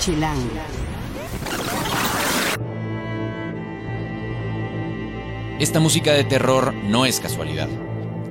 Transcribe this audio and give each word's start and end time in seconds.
Chilango. 0.00 0.40
Esta 5.58 5.78
música 5.78 6.14
de 6.14 6.24
terror 6.24 6.72
no 6.72 7.04
es 7.04 7.20
casualidad. 7.20 7.68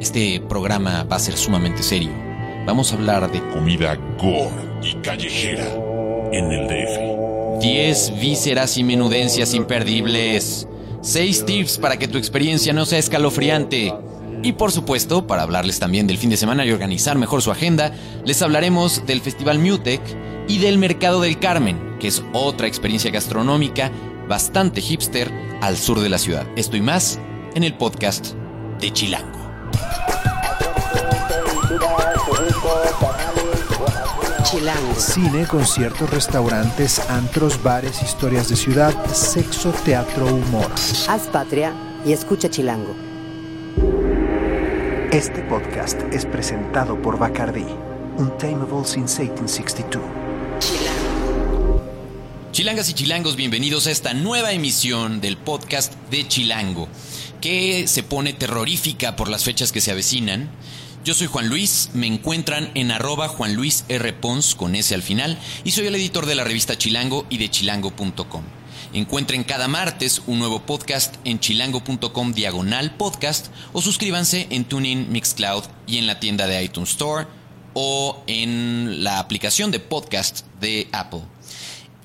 Este 0.01 0.41
programa 0.41 1.03
va 1.03 1.17
a 1.17 1.19
ser 1.19 1.37
sumamente 1.37 1.83
serio. 1.83 2.09
Vamos 2.65 2.91
a 2.91 2.95
hablar 2.95 3.31
de 3.31 3.39
Comida 3.49 3.95
gore 4.17 4.49
y 4.81 4.95
callejera 4.95 5.67
en 6.31 6.51
el 6.51 6.67
DF. 6.67 7.61
10 7.61 8.19
vísceras 8.19 8.75
y 8.79 8.83
menudencias 8.83 9.53
imperdibles. 9.53 10.67
6 11.01 11.45
tips 11.45 11.77
para 11.77 11.97
que 11.97 12.07
tu 12.07 12.17
experiencia 12.17 12.73
no 12.73 12.87
sea 12.87 12.97
escalofriante. 12.97 13.93
Y 14.41 14.53
por 14.53 14.71
supuesto, 14.71 15.27
para 15.27 15.43
hablarles 15.43 15.79
también 15.79 16.07
del 16.07 16.17
fin 16.17 16.29
de 16.29 16.37
semana 16.37 16.65
y 16.65 16.71
organizar 16.71 17.17
mejor 17.17 17.41
su 17.41 17.51
agenda, 17.51 17.91
les 18.25 18.41
hablaremos 18.41 19.05
del 19.05 19.21
Festival 19.21 19.59
Mutec 19.59 20.01
y 20.47 20.59
del 20.59 20.77
Mercado 20.77 21.21
del 21.21 21.39
Carmen, 21.39 21.97
que 21.99 22.07
es 22.07 22.23
otra 22.33 22.67
experiencia 22.67 23.11
gastronómica 23.11 23.91
bastante 24.29 24.79
hipster 24.79 25.31
al 25.61 25.75
sur 25.75 25.99
de 25.99 26.07
la 26.07 26.17
ciudad. 26.17 26.45
Esto 26.55 26.77
y 26.77 26.81
más 26.81 27.19
en 27.55 27.63
el 27.63 27.73
podcast 27.73 28.33
de 28.79 28.93
Chilango. 28.93 29.39
Chilango. 34.43 34.95
Cine, 34.95 35.45
conciertos, 35.47 36.09
restaurantes, 36.09 36.99
antros, 37.09 37.61
bares, 37.61 38.01
historias 38.01 38.49
de 38.49 38.55
ciudad, 38.55 38.93
sexo, 39.13 39.71
teatro, 39.83 40.25
humor. 40.27 40.71
Haz 41.07 41.27
patria 41.27 41.73
y 42.05 42.13
escucha 42.13 42.49
Chilango. 42.49 43.08
Este 45.11 45.41
podcast 45.41 45.99
es 46.13 46.23
presentado 46.27 47.01
por 47.01 47.17
Bacardi, 47.17 47.65
Untamable 48.19 48.85
since 48.85 49.23
1862. 49.23 50.03
Chilangas 52.51 52.91
y 52.91 52.93
chilangos, 52.93 53.35
bienvenidos 53.35 53.87
a 53.87 53.91
esta 53.91 54.13
nueva 54.13 54.51
emisión 54.51 55.19
del 55.19 55.35
podcast 55.35 55.95
de 56.11 56.27
Chilango, 56.27 56.87
que 57.41 57.87
se 57.87 58.03
pone 58.03 58.33
terrorífica 58.33 59.15
por 59.15 59.29
las 59.29 59.43
fechas 59.43 59.71
que 59.71 59.81
se 59.81 59.89
avecinan. 59.89 60.47
Yo 61.03 61.15
soy 61.15 61.25
Juan 61.25 61.49
Luis, 61.49 61.89
me 61.95 62.05
encuentran 62.05 62.69
en 62.75 62.91
arroba 62.91 63.29
Juan 63.29 63.55
Luis 63.55 63.85
R. 63.89 64.13
Pons 64.13 64.53
con 64.53 64.75
S 64.75 64.93
al 64.93 65.01
final 65.01 65.39
y 65.63 65.71
soy 65.71 65.87
el 65.87 65.95
editor 65.95 66.27
de 66.27 66.35
la 66.35 66.43
revista 66.43 66.77
Chilango 66.77 67.25
y 67.29 67.39
de 67.39 67.49
chilango.com. 67.49 68.43
Encuentren 68.93 69.43
cada 69.43 69.67
martes 69.67 70.21
un 70.25 70.39
nuevo 70.39 70.61
podcast 70.61 71.15
en 71.23 71.39
chilango.com 71.39 72.33
diagonal 72.33 72.95
podcast 72.95 73.47
o 73.71 73.81
suscríbanse 73.81 74.47
en 74.49 74.65
TuneIn, 74.65 75.11
Mixcloud 75.11 75.63
y 75.85 75.97
en 75.97 76.07
la 76.07 76.19
tienda 76.19 76.47
de 76.47 76.63
iTunes 76.63 76.89
Store 76.89 77.27
o 77.73 78.23
en 78.27 79.03
la 79.03 79.19
aplicación 79.19 79.71
de 79.71 79.79
podcast 79.79 80.45
de 80.59 80.87
Apple. 80.91 81.21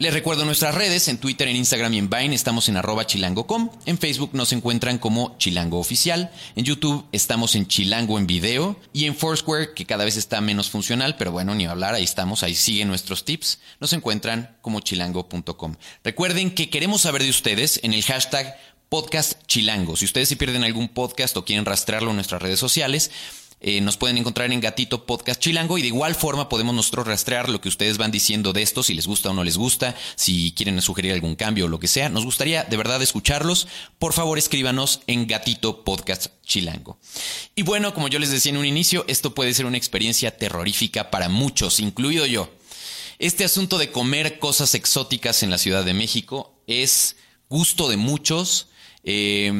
Les 0.00 0.12
recuerdo 0.12 0.45
nuestras 0.45 0.75
redes, 0.75 1.06
en 1.06 1.19
Twitter, 1.19 1.47
en 1.47 1.55
Instagram 1.55 1.95
y 1.95 1.98
en 1.98 2.11
Vine 2.11 2.34
estamos 2.34 2.69
en 2.69 2.77
arroba 2.77 3.06
chilango.com, 3.06 3.70
en 3.87 3.97
Facebook 3.97 4.31
nos 4.33 4.53
encuentran 4.53 4.98
como 4.98 5.37
Chilango 5.39 5.78
Oficial, 5.78 6.33
en 6.56 6.64
YouTube 6.64 7.06
estamos 7.12 7.55
en 7.55 7.69
Chilango 7.69 8.19
en 8.19 8.27
video 8.27 8.77
y 8.92 9.05
en 9.05 9.15
Foursquare, 9.15 9.72
que 9.72 9.87
cada 9.87 10.05
vez 10.05 10.17
está 10.17 10.41
menos 10.41 10.69
funcional, 10.69 11.17
pero 11.17 11.31
bueno, 11.31 11.55
ni 11.55 11.67
hablar, 11.67 11.95
ahí 11.95 12.03
estamos, 12.03 12.42
ahí 12.42 12.56
siguen 12.56 12.89
nuestros 12.89 13.25
tips, 13.25 13.61
nos 13.78 13.92
encuentran 13.92 14.56
como 14.62 14.81
chilango.com. 14.81 15.77
Recuerden 16.03 16.53
que 16.53 16.70
queremos 16.70 17.03
saber 17.03 17.22
de 17.22 17.31
ustedes 17.31 17.78
en 17.84 17.95
el 17.95 18.03
hashtag 18.03 18.56
podcast 18.89 19.42
chilango. 19.47 19.97
Si 19.97 20.05
ustedes 20.05 20.28
se 20.28 20.37
pierden 20.37 20.65
algún 20.65 20.89
podcast 20.89 21.37
o 21.37 21.45
quieren 21.45 21.65
rastrearlo 21.65 22.11
en 22.11 22.17
nuestras 22.17 22.42
redes 22.42 22.59
sociales, 22.59 23.11
eh, 23.66 23.80
nos 23.80 23.96
pueden 23.96 24.18
encontrar 24.18 24.52
en 24.52 24.60
Gatito 24.60 25.06
Podcast 25.06 25.40
Chilango 25.40 25.78
y 25.78 25.80
de 25.80 25.88
igual 25.88 26.14
forma 26.14 26.50
podemos 26.50 26.74
nosotros 26.74 27.06
rastrear 27.06 27.48
lo 27.48 27.62
que 27.62 27.70
ustedes 27.70 27.96
van 27.96 28.10
diciendo 28.10 28.52
de 28.52 28.60
esto, 28.60 28.82
si 28.82 28.92
les 28.92 29.06
gusta 29.06 29.30
o 29.30 29.32
no 29.32 29.42
les 29.42 29.56
gusta, 29.56 29.96
si 30.16 30.52
quieren 30.52 30.82
sugerir 30.82 31.14
algún 31.14 31.34
cambio 31.34 31.64
o 31.64 31.68
lo 31.68 31.78
que 31.78 31.88
sea. 31.88 32.10
Nos 32.10 32.26
gustaría 32.26 32.64
de 32.64 32.76
verdad 32.76 33.00
escucharlos. 33.00 33.66
Por 33.98 34.12
favor, 34.12 34.36
escríbanos 34.36 35.00
en 35.06 35.26
Gatito 35.26 35.82
Podcast 35.82 36.26
Chilango. 36.44 36.98
Y 37.54 37.62
bueno, 37.62 37.94
como 37.94 38.08
yo 38.08 38.19
les 38.19 38.30
decía 38.30 38.50
en 38.50 38.58
un 38.58 38.66
inicio, 38.66 39.06
esto 39.08 39.34
puede 39.34 39.54
ser 39.54 39.64
una 39.64 39.78
experiencia 39.78 40.36
terrorífica 40.36 41.10
para 41.10 41.30
muchos, 41.30 41.80
incluido 41.80 42.26
yo. 42.26 42.53
Este 43.19 43.47
asunto 43.47 43.78
de 43.78 43.91
comer 43.91 44.38
cosas 44.38 44.74
exóticas 44.74 45.42
en 45.42 45.48
la 45.48 45.56
Ciudad 45.56 45.86
de 45.86 45.94
México 45.94 46.54
es 46.66 47.16
gusto 47.48 47.88
de 47.88 47.97
muchos, 47.97 48.66
eh, 49.04 49.53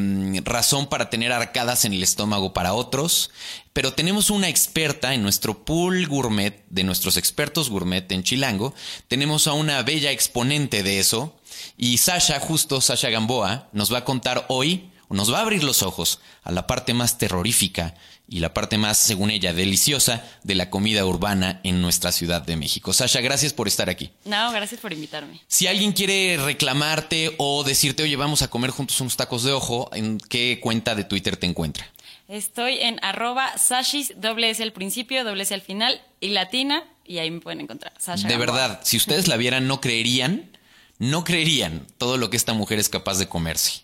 razón 0.45 0.87
para 0.89 1.11
tener 1.11 1.33
arcadas 1.33 1.85
en 1.85 1.93
el 1.93 2.03
estómago 2.03 2.53
para 2.53 2.75
otros, 2.75 3.31
pero 3.73 3.93
tenemos 3.93 4.31
una 4.31 4.49
experta 4.49 5.15
en 5.15 5.23
nuestro 5.23 5.65
pool 5.65 6.07
gourmet, 6.07 6.65
de 6.71 6.85
nuestros 6.85 7.17
expertos 7.17 7.71
gourmet 7.71 8.11
en 8.13 8.23
Chilango, 8.23 8.75
tenemos 9.09 9.47
a 9.47 9.53
una 9.53 9.83
bella 9.83 10.11
exponente 10.11 10.83
de 10.83 10.99
eso, 10.99 11.37
y 11.77 11.99
Sasha, 11.99 12.41
justo 12.41 12.81
Sasha 12.81 13.11
Gamboa, 13.11 13.69
nos 13.73 13.93
va 13.93 13.99
a 13.99 14.05
contar 14.05 14.47
hoy, 14.49 14.91
nos 15.11 15.33
va 15.33 15.39
a 15.39 15.43
abrir 15.43 15.63
los 15.63 15.83
ojos 15.83 16.21
a 16.43 16.51
la 16.51 16.67
parte 16.67 16.95
más 16.95 17.19
terrorífica 17.19 17.95
y 18.27 18.41
la 18.41 18.55
parte 18.55 18.79
más, 18.79 18.97
según 18.99 19.31
ella, 19.31 19.53
deliciosa 19.53 20.25
de 20.43 20.55
la 20.55 20.71
comida 20.71 21.05
urbana 21.05 21.61
en 21.63 21.83
nuestra 21.83 22.11
Ciudad 22.11 22.43
de 22.43 22.57
México. 22.57 22.93
Sasha, 22.93 23.21
gracias 23.21 23.53
por 23.53 23.69
estar 23.69 23.91
aquí. 23.91 24.11
No, 24.25 24.51
gracias 24.53 24.81
por 24.81 24.93
invitarme. 24.93 25.41
Si 25.47 25.67
alguien 25.67 25.93
quiere 25.93 26.39
reclamarte 26.39 27.35
o 27.39 27.65
decirte, 27.65 28.03
oye, 28.03 28.17
vamos 28.17 28.43
a 28.43 28.49
comer 28.49 28.71
juntos 28.71 29.01
unos 29.01 29.17
tacos 29.17 29.43
de 29.45 29.53
ojo, 29.53 29.91
¿en 29.93 30.19
qué 30.19 30.59
cuenta 30.63 30.95
de 30.95 31.05
Twitter 31.05 31.37
te 31.37 31.47
encuentra? 31.47 31.87
Estoy 32.27 32.79
en 32.79 32.99
arroba 33.03 33.59
sashis, 33.59 34.15
doble 34.17 34.49
S 34.49 34.63
al 34.63 34.73
principio, 34.73 35.25
doble 35.25 35.43
S 35.43 35.53
al 35.53 35.61
final 35.61 36.01
y 36.21 36.29
latina, 36.29 36.83
y 37.05 37.19
ahí 37.19 37.31
me 37.31 37.41
pueden 37.41 37.61
encontrar. 37.61 37.93
Sasha 37.99 38.27
De 38.27 38.35
Gamboa. 38.35 38.47
verdad, 38.47 38.81
si 38.83 38.97
ustedes 38.97 39.29
la 39.29 39.37
vieran, 39.37 39.69
no 39.69 39.83
creerían, 39.83 40.51
no 40.99 41.25
creerían 41.25 41.87
todo 41.99 42.17
lo 42.17 42.31
que 42.31 42.39
esta 42.39 42.55
mujer 42.55 42.79
es 42.79 42.89
capaz 42.89 43.19
de 43.19 43.29
comerse. 43.29 43.84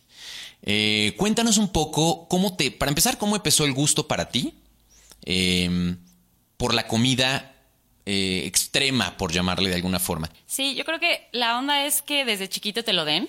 Eh, 0.62 1.14
cuéntanos 1.16 1.58
un 1.58 1.68
poco 1.68 2.28
cómo 2.28 2.56
te, 2.56 2.70
para 2.70 2.90
empezar, 2.90 3.18
cómo 3.18 3.36
empezó 3.36 3.64
el 3.64 3.72
gusto 3.72 4.06
para 4.06 4.28
ti 4.28 4.54
eh, 5.24 5.96
por 6.56 6.74
la 6.74 6.86
comida 6.86 7.54
eh, 8.06 8.42
extrema, 8.46 9.16
por 9.16 9.32
llamarle 9.32 9.70
de 9.70 9.76
alguna 9.76 9.98
forma. 9.98 10.30
Sí, 10.46 10.74
yo 10.74 10.84
creo 10.84 10.98
que 10.98 11.28
la 11.32 11.58
onda 11.58 11.86
es 11.86 12.02
que 12.02 12.24
desde 12.24 12.48
chiquito 12.48 12.82
te 12.82 12.92
lo 12.92 13.04
den 13.04 13.28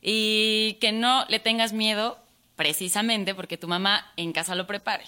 y 0.00 0.78
que 0.80 0.92
no 0.92 1.24
le 1.28 1.38
tengas 1.38 1.72
miedo 1.72 2.18
precisamente 2.56 3.34
porque 3.34 3.56
tu 3.56 3.68
mamá 3.68 4.12
en 4.16 4.32
casa 4.32 4.54
lo 4.54 4.66
prepare. 4.66 5.04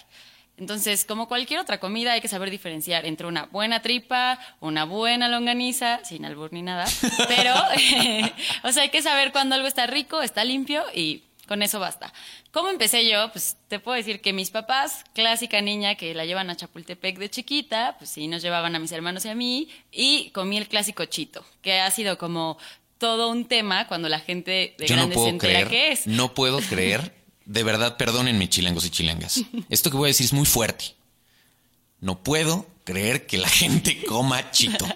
Entonces, 0.57 1.05
como 1.05 1.27
cualquier 1.27 1.59
otra 1.59 1.79
comida, 1.79 2.13
hay 2.13 2.21
que 2.21 2.27
saber 2.27 2.49
diferenciar 2.49 3.05
entre 3.05 3.27
una 3.27 3.45
buena 3.45 3.81
tripa, 3.81 4.39
una 4.61 4.85
buena 4.85 5.27
longaniza, 5.27 6.03
sin 6.05 6.25
albur 6.25 6.53
ni 6.53 6.61
nada, 6.61 6.85
pero, 7.27 7.53
o 8.63 8.71
sea, 8.71 8.83
hay 8.83 8.89
que 8.89 9.01
saber 9.01 9.31
cuando 9.31 9.55
algo 9.55 9.67
está 9.67 9.85
rico, 9.85 10.21
está 10.21 10.45
limpio 10.45 10.83
y 10.93 11.23
con 11.47 11.61
eso 11.61 11.79
basta. 11.79 12.13
¿Cómo 12.51 12.69
empecé 12.69 13.09
yo? 13.09 13.31
Pues 13.31 13.57
te 13.67 13.79
puedo 13.79 13.95
decir 13.95 14.21
que 14.21 14.33
mis 14.33 14.51
papás, 14.51 15.03
clásica 15.13 15.61
niña 15.61 15.95
que 15.95 16.13
la 16.13 16.25
llevan 16.25 16.49
a 16.49 16.55
Chapultepec 16.55 17.17
de 17.17 17.29
chiquita, 17.29 17.95
pues 17.97 18.09
sí, 18.09 18.27
nos 18.27 18.41
llevaban 18.41 18.75
a 18.75 18.79
mis 18.79 18.91
hermanos 18.91 19.25
y 19.25 19.29
a 19.29 19.35
mí, 19.35 19.69
y 19.91 20.29
comí 20.31 20.57
el 20.57 20.67
clásico 20.67 21.05
chito, 21.05 21.45
que 21.61 21.79
ha 21.79 21.91
sido 21.91 22.17
como 22.17 22.57
todo 22.97 23.29
un 23.29 23.45
tema 23.45 23.87
cuando 23.87 24.09
la 24.09 24.19
gente 24.19 24.75
de 24.77 24.87
Yo 24.87 24.95
no 24.95 25.07
se 25.07 25.13
puedo 25.13 25.27
entera 25.27 25.65
creer, 25.65 25.67
qué 25.69 25.91
es. 25.91 26.07
no 26.07 26.33
puedo 26.33 26.59
creer, 26.69 27.13
de 27.45 27.63
verdad, 27.63 27.97
perdónenme 27.97 28.49
chilangos 28.49 28.85
y 28.85 28.89
chilangas. 28.89 29.41
Esto 29.69 29.91
que 29.91 29.97
voy 29.97 30.07
a 30.07 30.09
decir 30.09 30.25
es 30.25 30.33
muy 30.33 30.45
fuerte. 30.45 30.95
No 31.99 32.21
puedo 32.23 32.67
creer 32.85 33.27
que 33.27 33.37
la 33.37 33.49
gente 33.49 34.01
coma 34.05 34.51
chito. 34.51 34.85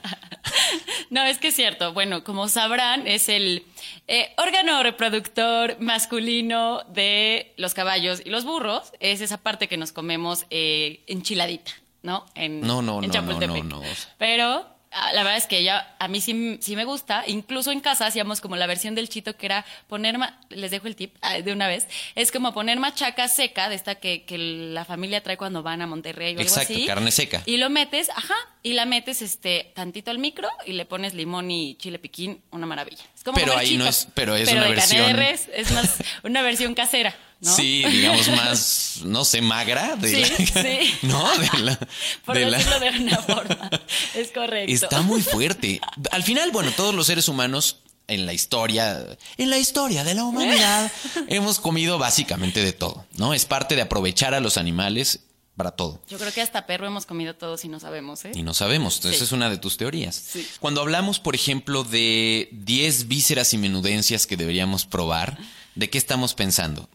No, 1.09 1.23
es 1.23 1.39
que 1.39 1.47
es 1.47 1.55
cierto. 1.55 1.93
Bueno, 1.93 2.23
como 2.23 2.47
sabrán, 2.47 3.07
es 3.07 3.29
el 3.29 3.65
eh, 4.07 4.31
órgano 4.37 4.83
reproductor 4.83 5.77
masculino 5.79 6.83
de 6.89 7.53
los 7.57 7.73
caballos 7.73 8.21
y 8.23 8.29
los 8.29 8.45
burros. 8.45 8.91
Es 8.99 9.21
esa 9.21 9.37
parte 9.37 9.67
que 9.67 9.77
nos 9.77 9.91
comemos 9.91 10.45
eh, 10.51 11.03
enchiladita, 11.07 11.71
¿no? 12.03 12.25
En, 12.35 12.61
No, 12.61 12.83
no, 12.83 13.01
en 13.01 13.09
no, 13.09 13.21
no, 13.21 13.39
no, 13.39 13.63
no. 13.63 13.81
Pero 14.19 14.67
la 14.91 15.21
verdad 15.23 15.37
es 15.37 15.45
que 15.45 15.63
ya 15.63 15.95
a 15.99 16.07
mí 16.07 16.19
sí, 16.19 16.57
sí 16.61 16.75
me 16.75 16.83
gusta. 16.83 17.23
Incluso 17.27 17.71
en 17.71 17.79
casa 17.79 18.07
hacíamos 18.07 18.41
como 18.41 18.55
la 18.55 18.65
versión 18.67 18.95
del 18.95 19.07
chito 19.07 19.37
que 19.37 19.45
era 19.45 19.65
poner, 19.87 20.17
ma- 20.17 20.39
les 20.49 20.71
dejo 20.71 20.87
el 20.87 20.95
tip 20.95 21.15
ah, 21.21 21.39
de 21.39 21.51
una 21.53 21.67
vez, 21.67 21.87
es 22.15 22.31
como 22.31 22.53
poner 22.53 22.79
machaca 22.79 23.27
seca 23.27 23.69
de 23.69 23.75
esta 23.75 23.95
que, 23.95 24.23
que 24.23 24.37
la 24.37 24.85
familia 24.85 25.21
trae 25.21 25.37
cuando 25.37 25.61
van 25.63 25.81
a 25.81 25.87
Monterrey 25.87 26.35
o 26.35 26.39
Exacto, 26.39 26.73
algo 26.73 26.79
así. 26.79 26.87
carne 26.87 27.11
seca. 27.11 27.43
Y 27.45 27.57
lo 27.57 27.69
metes, 27.69 28.09
ajá, 28.09 28.35
y 28.63 28.73
la 28.73 28.85
metes 28.85 29.21
este 29.21 29.71
tantito 29.75 30.09
al 30.11 30.17
micro 30.19 30.49
y 30.65 30.73
le 30.73 30.85
pones 30.85 31.13
limón 31.13 31.51
y 31.51 31.75
chile 31.75 31.99
piquín, 31.99 32.41
una 32.51 32.65
maravilla. 32.65 33.03
Es 33.15 33.23
como 33.23 33.37
Pero 33.37 33.55
ahí 33.57 33.77
no 33.77 33.87
es- 33.87 34.07
pero 34.15 34.35
es 34.35 34.49
pero 34.49 34.61
una 34.61 34.69
de 34.69 34.75
versión- 34.75 35.15
res, 35.15 35.49
es 35.53 35.71
más 35.71 35.97
una 36.23 36.41
versión 36.41 36.73
casera, 36.73 37.15
¿no? 37.41 37.55
Sí, 37.55 37.83
digamos 37.91 38.27
más, 38.29 38.99
no 39.03 39.23
sé, 39.25 39.41
magra. 39.41 39.95
De 39.95 40.09
Sí, 40.25 40.45
la, 40.53 40.61
sí. 40.63 40.93
No, 41.03 41.37
de 41.37 41.59
la. 41.59 41.79
Por 42.25 42.35
de 42.37 42.45
la- 42.45 42.57
decirlo 42.57 42.79
de 42.79 42.89
una 42.99 43.17
forma. 43.17 43.69
Es 44.15 44.31
correcto. 44.31 44.73
Está 44.73 45.01
muy 45.01 45.21
fuerte. 45.21 45.79
Al 46.11 46.23
final, 46.23 46.51
bueno, 46.51 46.71
todos 46.75 46.93
los 46.93 47.07
seres 47.07 47.27
humanos 47.27 47.77
en 48.07 48.25
la 48.25 48.33
historia, 48.33 49.05
en 49.37 49.49
la 49.51 49.57
historia 49.59 50.03
de 50.03 50.15
la 50.15 50.23
humanidad, 50.23 50.91
hemos 51.27 51.59
comido 51.59 51.99
básicamente 51.99 52.63
de 52.63 52.73
todo, 52.73 53.05
¿no? 53.17 53.33
Es 53.35 53.45
parte 53.45 53.75
de 53.75 53.83
aprovechar 53.83 54.33
a 54.33 54.39
los 54.39 54.57
animales 54.57 55.19
para 55.55 55.71
todo. 55.71 56.01
Yo 56.09 56.17
creo 56.17 56.31
que 56.33 56.41
hasta 56.41 56.65
perro 56.65 56.87
hemos 56.87 57.05
comido 57.05 57.35
todos 57.35 57.65
y 57.65 57.67
no 57.67 57.79
sabemos, 57.79 58.25
¿eh? 58.25 58.31
Y 58.33 58.41
no 58.43 58.53
sabemos, 58.55 58.95
entonces 58.95 59.19
Sí. 59.19 59.25
es 59.25 59.31
una 59.31 59.49
de 59.49 59.57
tus 59.57 59.77
teorías. 59.77 60.15
Sí. 60.15 60.47
Cuando 60.59 60.81
hablamos, 60.81 61.19
por 61.19 61.35
ejemplo, 61.35 61.83
de 61.83 62.49
10 62.51 63.07
vísceras 63.09 63.53
y 63.53 63.57
menudencias 63.59 64.25
que 64.25 64.37
deberíamos 64.37 64.85
probar, 64.87 65.37
¿de 65.75 65.89
qué 65.91 65.97
estamos 65.99 66.33
pensando? 66.33 66.89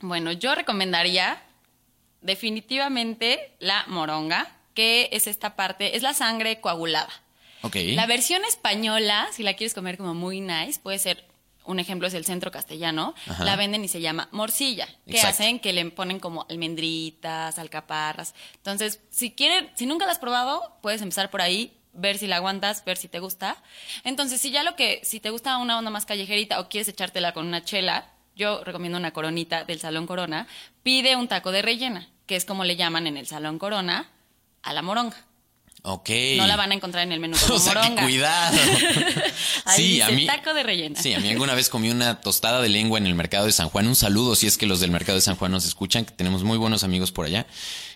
Bueno, 0.00 0.32
yo 0.32 0.54
recomendaría 0.54 1.42
definitivamente 2.22 3.54
la 3.58 3.84
moronga, 3.86 4.56
que 4.74 5.08
es 5.12 5.26
esta 5.26 5.56
parte, 5.56 5.96
es 5.96 6.02
la 6.02 6.14
sangre 6.14 6.60
coagulada. 6.60 7.10
Ok. 7.62 7.76
La 7.88 8.06
versión 8.06 8.44
española, 8.44 9.28
si 9.32 9.42
la 9.42 9.54
quieres 9.54 9.74
comer 9.74 9.98
como 9.98 10.14
muy 10.14 10.40
nice, 10.40 10.80
puede 10.80 10.98
ser, 10.98 11.24
un 11.64 11.78
ejemplo 11.78 12.08
es 12.08 12.14
el 12.14 12.24
centro 12.24 12.50
castellano, 12.50 13.14
Ajá. 13.26 13.44
la 13.44 13.56
venden 13.56 13.84
y 13.84 13.88
se 13.88 14.00
llama 14.00 14.28
morcilla, 14.32 14.86
que 15.04 15.12
Exacto. 15.16 15.28
hacen 15.42 15.60
que 15.60 15.72
le 15.72 15.84
ponen 15.90 16.18
como 16.18 16.46
almendritas, 16.48 17.58
alcaparras. 17.58 18.34
Entonces, 18.56 19.00
si 19.10 19.32
quieren, 19.32 19.70
si 19.74 19.84
nunca 19.86 20.06
la 20.06 20.12
has 20.12 20.18
probado, 20.18 20.78
puedes 20.80 21.02
empezar 21.02 21.30
por 21.30 21.42
ahí, 21.42 21.76
ver 21.92 22.16
si 22.16 22.26
la 22.26 22.36
aguantas, 22.36 22.84
ver 22.84 22.96
si 22.96 23.08
te 23.08 23.18
gusta. 23.18 23.62
Entonces, 24.04 24.40
si 24.40 24.50
ya 24.50 24.62
lo 24.62 24.76
que, 24.76 25.00
si 25.02 25.20
te 25.20 25.30
gusta 25.30 25.58
una 25.58 25.76
onda 25.76 25.90
más 25.90 26.06
callejerita 26.06 26.60
o 26.60 26.68
quieres 26.68 26.88
echártela 26.88 27.32
con 27.32 27.46
una 27.46 27.62
chela, 27.62 28.06
yo 28.36 28.62
recomiendo 28.64 28.98
una 28.98 29.12
coronita 29.12 29.64
del 29.64 29.80
Salón 29.80 30.06
Corona, 30.06 30.46
pide 30.82 31.16
un 31.16 31.28
taco 31.28 31.52
de 31.52 31.62
rellena, 31.62 32.08
que 32.26 32.36
es 32.36 32.44
como 32.44 32.64
le 32.64 32.76
llaman 32.76 33.06
en 33.06 33.16
el 33.16 33.26
Salón 33.26 33.58
Corona 33.58 34.08
a 34.62 34.72
la 34.72 34.82
moronga. 34.82 35.16
Ok. 35.82 36.10
No 36.36 36.46
la 36.46 36.56
van 36.56 36.72
a 36.72 36.74
encontrar 36.74 37.04
en 37.04 37.12
el 37.12 37.20
menú 37.20 37.36
como 37.42 37.54
O 37.54 37.58
sea, 37.58 37.80
que 37.80 38.02
cuidado. 38.02 38.58
Ahí 39.64 39.76
sí, 39.76 39.82
dice 39.94 40.02
a 40.02 40.10
mí. 40.10 40.26
taco 40.26 40.52
de 40.52 40.62
rellena. 40.62 41.00
Sí, 41.00 41.14
a 41.14 41.20
mí 41.20 41.30
alguna 41.30 41.54
vez 41.54 41.68
comí 41.70 41.90
una 41.90 42.20
tostada 42.20 42.60
de 42.60 42.68
lengua 42.68 42.98
en 42.98 43.06
el 43.06 43.14
mercado 43.14 43.46
de 43.46 43.52
San 43.52 43.70
Juan. 43.70 43.86
Un 43.86 43.96
saludo 43.96 44.34
si 44.36 44.46
es 44.46 44.58
que 44.58 44.66
los 44.66 44.80
del 44.80 44.90
mercado 44.90 45.16
de 45.16 45.22
San 45.22 45.36
Juan 45.36 45.52
nos 45.52 45.64
escuchan, 45.64 46.04
que 46.04 46.12
tenemos 46.12 46.44
muy 46.44 46.58
buenos 46.58 46.84
amigos 46.84 47.12
por 47.12 47.24
allá. 47.26 47.46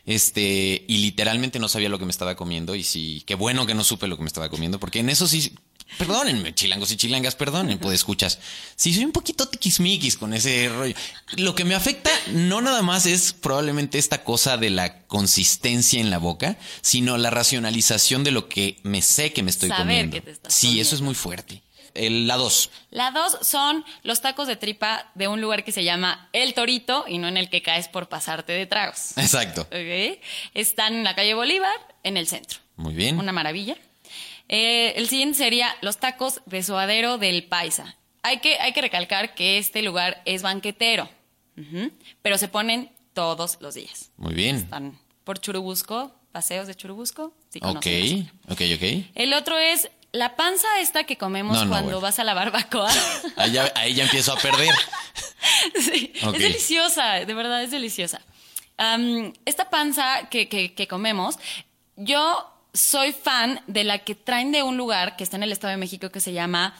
Este, 0.06 0.84
y 0.88 0.98
literalmente 0.98 1.58
no 1.58 1.68
sabía 1.68 1.88
lo 1.88 1.98
que 1.98 2.04
me 2.06 2.10
estaba 2.10 2.36
comiendo. 2.36 2.74
Y 2.74 2.84
sí, 2.84 3.22
qué 3.26 3.34
bueno 3.34 3.66
que 3.66 3.74
no 3.74 3.84
supe 3.84 4.06
lo 4.06 4.16
que 4.16 4.22
me 4.22 4.28
estaba 4.28 4.48
comiendo, 4.48 4.78
porque 4.80 5.00
en 5.00 5.10
eso 5.10 5.26
sí. 5.26 5.52
Perdónenme, 5.98 6.54
chilangos 6.54 6.90
y 6.90 6.96
chilangas, 6.96 7.34
perdonen, 7.36 7.78
pues 7.78 7.94
escuchas. 7.94 8.38
Sí, 8.76 8.92
soy 8.92 9.04
un 9.04 9.12
poquito 9.12 9.48
tiquismiquis 9.48 10.16
con 10.16 10.34
ese 10.34 10.68
rollo. 10.68 10.94
Lo 11.36 11.54
que 11.54 11.64
me 11.64 11.74
afecta 11.74 12.10
no 12.32 12.60
nada 12.60 12.82
más 12.82 13.06
es 13.06 13.32
probablemente 13.32 13.98
esta 13.98 14.24
cosa 14.24 14.56
de 14.56 14.70
la 14.70 15.02
consistencia 15.06 16.00
en 16.00 16.10
la 16.10 16.18
boca, 16.18 16.56
sino 16.80 17.16
la 17.16 17.30
racionalización 17.30 18.24
de 18.24 18.30
lo 18.32 18.48
que 18.48 18.78
me 18.82 19.02
sé 19.02 19.32
que 19.32 19.42
me 19.42 19.50
estoy 19.50 19.68
Saber 19.68 19.84
comiendo. 19.84 20.14
que 20.16 20.20
te 20.22 20.30
estás 20.32 20.52
sí, 20.54 20.80
eso 20.80 20.94
es 20.94 21.00
muy 21.00 21.14
fuerte. 21.14 21.62
El, 21.94 22.26
la 22.26 22.36
dos. 22.36 22.70
La 22.90 23.12
dos 23.12 23.38
son 23.42 23.84
los 24.02 24.20
tacos 24.20 24.48
de 24.48 24.56
tripa 24.56 25.12
de 25.14 25.28
un 25.28 25.40
lugar 25.40 25.62
que 25.62 25.70
se 25.70 25.84
llama 25.84 26.28
El 26.32 26.52
Torito 26.52 27.04
y 27.06 27.18
no 27.18 27.28
en 27.28 27.36
el 27.36 27.48
que 27.48 27.62
caes 27.62 27.86
por 27.86 28.08
pasarte 28.08 28.52
de 28.52 28.66
tragos. 28.66 29.16
Exacto. 29.16 29.68
Están 30.54 30.94
en 30.94 31.04
la 31.04 31.14
calle 31.14 31.34
Bolívar, 31.34 31.70
en 32.02 32.16
el 32.16 32.26
centro. 32.26 32.58
Muy 32.76 32.94
bien. 32.94 33.18
Una 33.18 33.30
maravilla. 33.30 33.76
Eh, 34.48 34.92
el 34.96 35.08
siguiente 35.08 35.38
sería 35.38 35.74
los 35.80 35.98
tacos 35.98 36.40
de 36.46 36.62
suadero 36.62 37.18
del 37.18 37.44
Paisa. 37.44 37.96
Hay 38.22 38.38
que, 38.40 38.58
hay 38.60 38.72
que 38.72 38.80
recalcar 38.80 39.34
que 39.34 39.58
este 39.58 39.82
lugar 39.82 40.22
es 40.24 40.42
banquetero, 40.42 41.08
pero 42.22 42.38
se 42.38 42.48
ponen 42.48 42.90
todos 43.12 43.58
los 43.60 43.74
días. 43.74 44.10
Muy 44.16 44.34
bien. 44.34 44.56
Están 44.56 44.98
por 45.24 45.38
Churubusco, 45.40 46.14
paseos 46.32 46.66
de 46.66 46.74
Churubusco. 46.74 47.32
Sí 47.50 47.60
Ok, 47.62 47.86
ok, 48.50 48.60
ok. 48.76 49.06
El 49.14 49.32
otro 49.34 49.56
es 49.58 49.90
la 50.12 50.36
panza 50.36 50.66
esta 50.80 51.04
que 51.04 51.16
comemos 51.16 51.56
No, 51.58 51.64
no, 51.64 51.70
cuando 51.70 51.86
bueno. 51.92 52.00
vas 52.00 52.18
a 52.18 52.24
la 52.24 52.34
barbacoa. 52.34 52.90
Ahí 53.36 53.52
ya, 53.52 53.72
ahí 53.74 53.94
ya 53.94 54.04
empiezo 54.04 54.32
a 54.32 54.36
perder. 54.38 54.68
Sí, 55.78 56.12
es 56.14 56.32
deliciosa, 56.32 57.24
de 57.24 57.34
verdad 57.34 57.62
es 57.62 57.70
deliciosa. 57.70 58.20
Esta 59.44 59.68
panza 59.70 60.28
que, 60.30 60.48
que- 60.48 60.74
que 60.74 60.88
comemos, 60.88 61.38
yo 61.96 62.50
soy 62.74 63.12
fan 63.12 63.62
de 63.68 63.84
la 63.84 64.00
que 64.00 64.14
traen 64.14 64.52
de 64.52 64.62
un 64.62 64.76
lugar 64.76 65.16
que 65.16 65.24
está 65.24 65.36
en 65.36 65.44
el 65.44 65.52
Estado 65.52 65.70
de 65.70 65.76
México 65.78 66.10
que 66.10 66.20
se 66.20 66.32
llama 66.32 66.74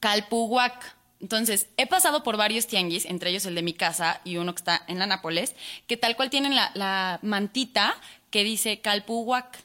Calpuhuac. 0.00 0.96
Entonces, 1.20 1.68
he 1.76 1.86
pasado 1.86 2.22
por 2.24 2.36
varios 2.36 2.66
tianguis, 2.66 3.04
entre 3.04 3.30
ellos 3.30 3.46
el 3.46 3.54
de 3.54 3.62
mi 3.62 3.74
casa 3.74 4.20
y 4.24 4.38
uno 4.38 4.54
que 4.54 4.60
está 4.60 4.82
en 4.88 4.98
la 4.98 5.06
Nápoles, 5.06 5.54
que 5.86 5.96
tal 5.96 6.16
cual 6.16 6.30
tienen 6.30 6.54
la, 6.56 6.72
la 6.74 7.20
mantita 7.22 7.94
que 8.30 8.42
dice 8.42 8.80
Calpuhuac. 8.80 9.62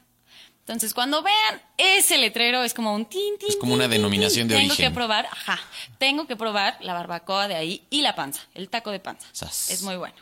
Entonces, 0.60 0.92
cuando 0.94 1.22
vean 1.22 1.62
ese 1.78 2.18
letrero, 2.18 2.62
es 2.62 2.74
como 2.74 2.94
un 2.94 3.06
tin, 3.06 3.38
tin, 3.38 3.48
Es 3.48 3.56
como 3.56 3.72
tin, 3.72 3.80
una 3.80 3.84
tin. 3.84 3.92
denominación 3.92 4.46
de 4.48 4.54
Tengo 4.56 4.68
origen. 4.72 4.88
que 4.90 4.94
probar, 4.94 5.26
ajá, 5.26 5.58
tengo 5.98 6.26
que 6.26 6.36
probar 6.36 6.76
la 6.80 6.92
barbacoa 6.92 7.48
de 7.48 7.56
ahí 7.56 7.86
y 7.90 8.02
la 8.02 8.14
panza, 8.14 8.42
el 8.54 8.68
taco 8.68 8.90
de 8.90 9.00
panza. 9.00 9.26
Sas. 9.32 9.70
Es 9.70 9.82
muy 9.82 9.96
bueno. 9.96 10.14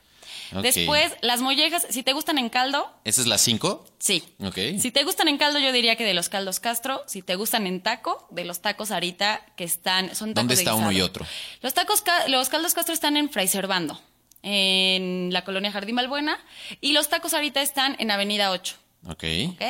Después, 0.63 1.13
las 1.23 1.41
mollejas, 1.41 1.87
si 1.91 2.03
te 2.03 2.13
gustan 2.13 2.39
en 2.39 2.49
caldo, 2.49 2.91
¿Esa 3.05 3.21
es 3.21 3.27
la 3.27 3.39
cinco? 3.39 3.85
sí. 3.99 4.23
Ok. 4.41 4.59
Si 4.79 4.91
te 4.91 5.05
gustan 5.05 5.29
en 5.29 5.39
caldo, 5.39 5.59
yo 5.59 5.73
diría 5.73 5.97
que 5.97 6.05
de 6.05 6.15
los 6.15 6.29
caldos 6.29 6.61
Castro. 6.61 7.03
Si 7.07 7.23
te 7.23 7.35
gustan 7.37 7.67
en 7.67 7.81
taco, 7.83 8.27
de 8.31 8.45
los 8.45 8.61
tacos 8.61 8.91
Arita, 8.91 9.45
que 9.57 9.65
están, 9.65 10.15
son 10.15 10.35
tacos 10.35 10.35
¿Dónde 10.35 10.55
de 10.57 10.61
está 10.63 10.75
uno 10.75 10.93
y 10.93 11.01
otro? 11.01 11.27
Los 11.63 11.75
tacos, 11.75 12.03
los 12.29 12.49
caldos 12.49 12.75
Castro 12.75 12.95
están 12.95 13.17
en 13.17 13.31
Fraiservando, 13.31 14.01
en 14.43 15.33
la 15.33 15.45
colonia 15.45 15.73
Jardín 15.73 15.97
Balbuena, 15.97 16.39
y 16.81 16.93
los 16.93 17.09
tacos 17.09 17.35
Arita 17.35 17.63
están 17.63 17.97
en 17.99 18.11
Avenida 18.11 18.51
8. 18.53 18.77
Ok. 19.09 19.25
¿ok? 19.51 19.63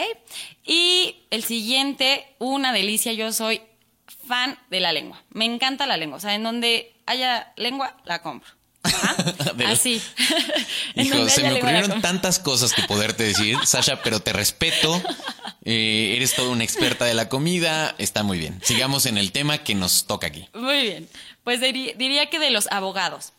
Y 0.64 1.16
el 1.30 1.44
siguiente, 1.44 2.26
una 2.38 2.72
delicia, 2.72 3.12
yo 3.12 3.32
soy 3.32 3.60
fan 4.26 4.58
de 4.70 4.80
la 4.80 4.92
lengua. 4.92 5.22
Me 5.30 5.44
encanta 5.44 5.86
la 5.86 5.96
lengua. 5.96 6.18
O 6.18 6.20
sea, 6.20 6.34
en 6.34 6.42
donde 6.42 6.94
haya 7.06 7.52
lengua, 7.56 7.96
la 8.04 8.22
compro. 8.22 8.50
Ajá. 8.86 9.52
De- 9.54 9.66
Así. 9.66 10.00
Hijo, 10.94 11.28
se 11.28 11.42
me 11.42 11.54
ocurrieron 11.54 12.00
tantas 12.02 12.38
cosas 12.38 12.72
que 12.72 12.82
poderte 12.82 13.24
decir, 13.24 13.58
Sasha, 13.64 14.02
pero 14.02 14.20
te 14.20 14.32
respeto. 14.32 15.02
Eh, 15.64 16.14
eres 16.16 16.34
toda 16.34 16.50
una 16.50 16.64
experta 16.64 17.04
de 17.04 17.14
la 17.14 17.28
comida. 17.28 17.94
Está 17.98 18.22
muy 18.22 18.38
bien. 18.38 18.60
Sigamos 18.62 19.06
en 19.06 19.18
el 19.18 19.32
tema 19.32 19.58
que 19.58 19.74
nos 19.74 20.06
toca 20.06 20.28
aquí. 20.28 20.48
Muy 20.54 20.82
bien. 20.82 21.08
Pues 21.44 21.60
diría 21.60 22.26
que 22.30 22.38
de 22.38 22.50
los 22.50 22.66
abogados. 22.70 23.32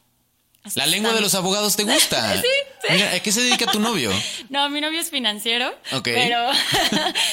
La 0.76 0.86
lengua 0.86 1.14
de 1.14 1.22
los 1.22 1.34
abogados 1.34 1.78
te 1.78 1.84
gusta. 1.84 2.34
Sí, 2.42 2.42
sí. 2.42 2.88
Mira, 2.94 3.14
¿a 3.14 3.20
qué 3.22 3.32
se 3.32 3.42
dedica 3.42 3.72
tu 3.72 3.80
novio? 3.80 4.12
No, 4.50 4.70
mi 4.70 4.82
novio 4.82 5.00
es 5.00 5.10
financiero. 5.10 5.70
Ok. 5.94 6.04
Pero, 6.04 6.50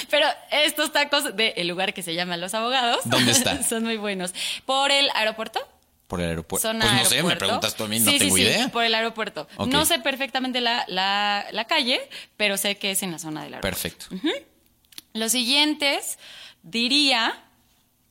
pero 0.08 0.28
estos 0.52 0.92
tacos 0.92 1.34
del 1.36 1.66
lugar 1.66 1.94
que 1.94 2.02
se 2.04 2.14
llama 2.14 2.36
Los 2.36 2.54
Abogados. 2.54 3.00
¿Dónde 3.06 3.32
está? 3.32 3.60
Son 3.64 3.82
muy 3.82 3.96
buenos. 3.96 4.32
Por 4.66 4.92
el 4.92 5.10
aeropuerto. 5.14 5.58
Por 6.14 6.20
el 6.22 6.28
aeropuerto. 6.30 6.68
Zona 6.68 6.84
Pues 6.86 7.02
no 7.02 7.04
sé, 7.08 7.22
me 7.24 7.34
preguntas 7.36 7.74
tú 7.74 7.84
a 7.84 7.88
mí, 7.88 7.98
no 7.98 8.10
Sí, 8.10 8.18
tengo 8.18 8.36
sí, 8.36 8.42
sí, 8.42 8.48
idea. 8.48 8.68
por 8.68 8.84
el 8.84 8.94
aeropuerto. 8.94 9.48
No 9.66 9.84
sé 9.84 9.98
perfectamente 9.98 10.60
la, 10.60 10.84
la, 10.86 11.46
la 11.50 11.64
calle, 11.66 12.00
pero 12.36 12.56
sé 12.56 12.76
que 12.78 12.92
es 12.92 13.02
en 13.02 13.10
la 13.10 13.18
zona 13.18 13.42
del 13.42 13.54
aeropuerto. 13.54 13.80
Perfecto. 13.82 14.06
Los 15.12 15.32
siguientes, 15.32 16.18
diría 16.62 17.40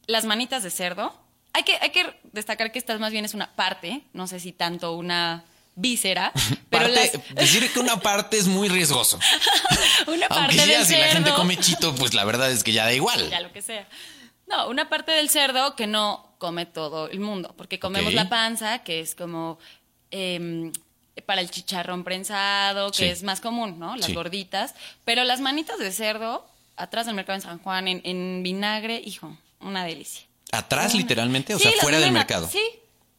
las 0.07 0.25
manitas 0.25 0.63
de 0.63 0.69
cerdo. 0.69 1.17
Hay 1.53 1.63
que, 1.63 1.77
hay 1.81 1.91
que 1.91 2.19
destacar 2.31 2.71
que 2.71 2.79
esta 2.79 2.97
más 2.97 3.11
bien 3.11 3.25
es 3.25 3.33
una 3.33 3.55
parte, 3.55 4.01
no 4.13 4.27
sé 4.27 4.39
si 4.39 4.51
tanto 4.51 4.93
una 4.93 5.43
víscera, 5.75 6.31
pero 6.69 6.85
Parte- 6.85 7.11
las- 7.13 7.35
Decir 7.35 7.71
que 7.71 7.79
una 7.79 7.99
parte 7.99 8.37
es 8.37 8.47
muy 8.47 8.67
riesgoso. 8.69 9.17
una 10.07 10.27
parte 10.27 10.41
Aunque 10.45 10.55
del 10.57 10.69
ya 10.69 10.85
si 10.85 10.95
la 10.97 11.07
gente 11.07 11.31
come 11.33 11.57
chito, 11.57 11.95
pues 11.95 12.13
la 12.13 12.25
verdad 12.25 12.51
es 12.51 12.63
que 12.63 12.73
ya 12.73 12.85
da 12.85 12.93
igual. 12.93 13.29
ya 13.29 13.39
lo 13.39 13.51
que 13.53 13.61
sea. 13.61 13.87
No, 14.47 14.67
una 14.69 14.89
parte 14.89 15.11
del 15.13 15.29
cerdo 15.29 15.75
que 15.75 15.87
no 15.87 16.32
come 16.43 16.65
todo 16.65 17.07
el 17.07 17.21
mundo, 17.21 17.53
porque 17.57 17.79
comemos 17.79 18.13
la 18.13 18.27
panza, 18.27 18.79
que 18.83 18.99
es 18.99 19.15
como 19.15 19.57
em, 20.11 20.73
para 21.25 21.39
el 21.39 21.49
chicharrón 21.49 22.03
prensado, 22.03 22.91
que 22.91 22.97
Sí. 22.97 23.05
es 23.05 23.23
más 23.23 23.39
común, 23.39 23.79
¿no? 23.79 23.95
Las 23.95 24.07
Sí. 24.07 24.13
gorditas. 24.13 24.75
Pero 25.05 25.23
las 25.23 25.39
manitas 25.39 25.79
de 25.79 25.91
cerdo, 25.93 26.45
atrás 26.75 27.05
del 27.05 27.15
mercado 27.15 27.35
en 27.37 27.41
San 27.41 27.59
Juan, 27.59 27.87
en, 27.87 28.01
en 28.03 28.43
vinagre, 28.43 29.01
hijo, 29.05 29.37
una 29.61 29.85
delicia. 29.85 30.25
Atrás, 30.51 30.93
literalmente, 30.95 31.55
o 31.55 31.59
Sí, 31.59 31.69
sea, 31.69 31.81
fuera 31.81 31.99
del 31.99 32.11
mercado. 32.11 32.49
Sí, 32.51 32.61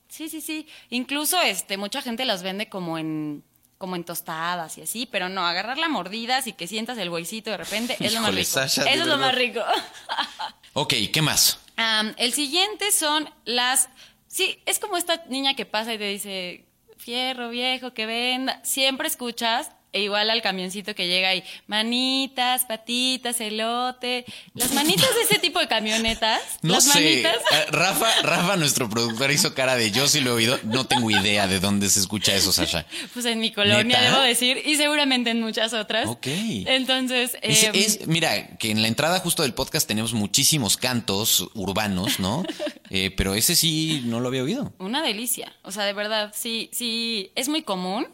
sí, 0.09 0.29
sí, 0.29 0.43
sí. 0.43 0.69
Incluso 0.91 1.41
este, 1.41 1.79
mucha 1.79 2.03
gente 2.03 2.27
las 2.27 2.43
vende 2.43 2.69
como 2.69 2.99
en 2.99 3.43
como 3.79 3.97
en 3.97 4.05
tostadas 4.05 4.79
y 4.79 4.83
así, 4.83 5.05
pero 5.05 5.29
no, 5.29 5.45
agarrar 5.47 5.79
la 5.79 5.89
mordida 5.89 6.41
y 6.47 6.53
que 6.53 6.67
sientas 6.67 6.97
el 6.99 7.11
huesito 7.11 7.51
de 7.51 7.57
repente 7.59 7.97
es 8.01 8.15
lo 8.15 8.21
más 8.21 8.35
rico. 8.35 8.51
Sasha, 8.51 8.85
Eso 8.85 9.03
es 9.03 9.07
lo 9.09 9.19
más 9.19 9.35
rico. 9.35 9.61
Ok, 10.77 10.95
¿qué 11.13 11.23
más? 11.23 11.59
Am, 11.77 12.15
el 12.19 12.33
siguiente 12.33 12.93
son 12.93 13.29
las. 13.45 13.89
Sí, 14.27 14.59
es 14.67 14.79
como 14.79 14.97
esta 14.97 15.25
niña 15.29 15.55
que 15.55 15.67
pasa 15.67 15.95
y 15.95 15.99
te 15.99 16.09
dice, 16.09 16.65
fierro 16.97 17.51
viejo, 17.51 17.93
que 17.95 18.07
venda. 18.07 18.65
Siempre 18.65 19.09
escuchas, 19.09 19.71
e 19.95 20.03
igual 20.03 20.29
al 20.29 20.43
camioncito 20.43 20.95
que 20.95 21.07
llega 21.07 21.35
y 21.35 21.43
manitas, 21.67 22.65
patitas, 22.65 23.41
elote. 23.41 24.25
Las 24.55 24.73
manitas 24.73 25.09
de 25.15 25.23
ese 25.23 25.39
tipo 25.39 25.59
de 25.61 25.69
camionetas. 25.69 26.41
No 26.63 26.75
las 26.75 26.85
sé. 26.85 26.93
manitas. 26.95 27.37
Eh, 27.53 27.67
Rafa, 27.71 28.09
Rafa, 28.23 28.57
nuestro 28.57 28.91
productor, 28.91 29.31
hizo 29.31 29.55
cara 29.55 29.77
de 29.77 29.91
yo 29.91 30.07
sí 30.09 30.21
lo 30.21 30.31
he 30.31 30.35
oído. 30.35 30.59
No 30.65 30.85
tengo 30.87 31.11
idea 31.11 31.47
de 31.47 31.61
dónde 31.61 31.89
se 31.89 32.01
escucha 32.01 32.35
eso, 32.35 32.53
Sasha. 32.53 32.85
Pues 33.13 33.25
en 33.27 33.39
mi 33.39 33.53
colonia, 33.53 33.83
¿Neta? 34.01 34.11
debo 34.11 34.21
decir, 34.23 34.61
y 34.65 34.77
seguramente 34.77 35.31
en 35.31 35.41
muchas 35.41 35.73
otras. 35.73 36.09
Ok. 36.09 36.27
Entonces, 36.27 37.37
Es, 37.43 37.63
em, 37.65 37.75
es- 37.75 38.07
mira, 38.07 38.57
que 38.59 38.71
en 38.71 38.83
la 38.83 38.89
entrada 38.89 39.21
justo 39.21 39.43
del 39.43 39.55
podcast 39.55 39.87
tenemos 39.87 40.13
muchísimos 40.13 40.77
cantos 40.77 41.49
urbanos, 41.55 42.19
¿no? 42.21 42.43
Eh, 42.91 43.11
pero 43.11 43.35
ese 43.35 43.57
sí 43.57 44.03
no 44.05 44.21
lo 44.21 44.29
había 44.29 44.45
oído. 44.45 44.73
Una 44.79 45.03
delicia. 45.03 45.53
O 45.63 45.73
sea, 45.73 45.83
de 45.85 45.95
verdad, 45.95 46.33
sí, 46.37 46.69
sí, 46.73 47.33
es 47.35 47.49
muy 47.49 47.63
común. 47.63 48.07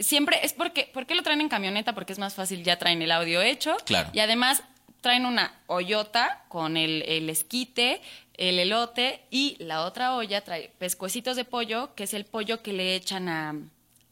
Siempre 0.00 0.38
es 0.42 0.52
porque, 0.52 0.90
¿por 0.92 1.06
qué 1.06 1.14
lo 1.14 1.22
traen 1.22 1.40
en 1.40 1.48
camioneta? 1.48 1.94
Porque 1.94 2.12
es 2.12 2.18
más 2.18 2.34
fácil, 2.34 2.64
ya 2.64 2.78
traen 2.78 3.00
el 3.02 3.12
audio 3.12 3.40
hecho. 3.42 3.76
Claro. 3.84 4.10
Y 4.12 4.18
además 4.20 4.62
traen 5.00 5.24
una 5.26 5.54
hoyota 5.66 6.44
con 6.48 6.76
el, 6.76 7.02
el 7.06 7.30
esquite, 7.30 8.00
el 8.34 8.58
elote 8.58 9.20
y 9.30 9.56
la 9.58 9.84
otra 9.84 10.14
olla 10.14 10.42
trae 10.42 10.72
pescuecitos 10.78 11.36
de 11.36 11.44
pollo, 11.44 11.94
que 11.94 12.04
es 12.04 12.14
el 12.14 12.24
pollo 12.24 12.62
que 12.62 12.72
le 12.72 12.94
echan 12.96 13.28
a, 13.28 13.54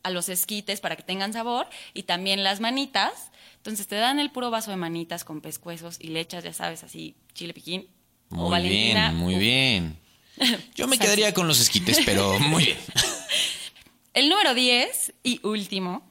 a 0.03 0.11
los 0.11 0.29
esquites 0.29 0.81
para 0.81 0.97
que 0.97 1.03
tengan 1.03 1.33
sabor 1.33 1.67
y 1.95 2.05
también 2.05 2.43
las 2.45 2.61
manitas. 2.61 3.31
Entonces 3.57 3.87
te 3.87 3.97
dan 3.97 4.19
el 4.19 4.31
puro 4.31 4.51
vaso 4.51 4.71
de 4.71 4.77
manitas 4.77 5.25
con 5.25 5.41
pescuezos 5.41 5.97
y 6.01 6.09
le 6.09 6.21
echas, 6.21 6.45
ya 6.45 6.53
sabes, 6.53 6.85
así 6.85 7.15
chile 7.35 7.53
piquín 7.53 7.87
o 8.31 8.37
Muy 8.37 8.51
Valentina. 8.51 9.09
bien, 9.11 9.17
muy 9.17 9.35
Uf. 9.35 9.41
bien. 9.41 9.99
Yo 10.75 10.87
me 10.87 10.99
quedaría 10.99 11.35
con 11.35 11.49
los 11.49 11.61
esquites, 11.61 11.99
pero 12.05 12.39
muy 12.39 12.65
bien. 12.67 12.79
El 14.19 14.29
número 14.29 14.53
10 14.53 15.13
y 15.23 15.39
último 15.47 16.03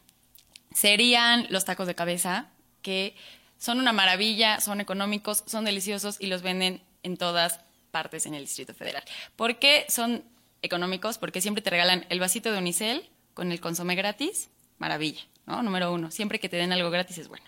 serían 0.74 1.46
los 1.50 1.66
tacos 1.66 1.88
de 1.88 1.94
cabeza, 1.94 2.48
que 2.82 3.14
son 3.58 3.80
una 3.80 3.92
maravilla, 3.92 4.62
son 4.62 4.80
económicos, 4.80 5.44
son 5.46 5.66
deliciosos 5.66 6.16
y 6.18 6.28
los 6.28 6.42
venden 6.42 6.82
en 7.04 7.18
todas 7.18 7.60
partes 7.92 8.26
en 8.26 8.34
el 8.34 8.46
Distrito 8.46 8.74
Federal. 8.74 9.04
¿Por 9.36 9.60
qué 9.60 9.86
son 9.90 10.24
económicos? 10.62 11.18
Porque 11.18 11.42
siempre 11.42 11.62
te 11.62 11.70
regalan 11.70 12.06
el 12.08 12.22
vasito 12.22 12.50
de 12.50 12.60
unicel 12.60 13.10
con 13.34 13.52
el 13.52 13.60
consomé 13.60 13.96
gratis, 13.96 14.48
maravilla, 14.78 15.24
¿no? 15.46 15.62
Número 15.62 15.92
uno, 15.92 16.10
siempre 16.10 16.40
que 16.40 16.48
te 16.48 16.56
den 16.56 16.72
algo 16.72 16.90
gratis 16.90 17.18
es 17.18 17.28
bueno. 17.28 17.44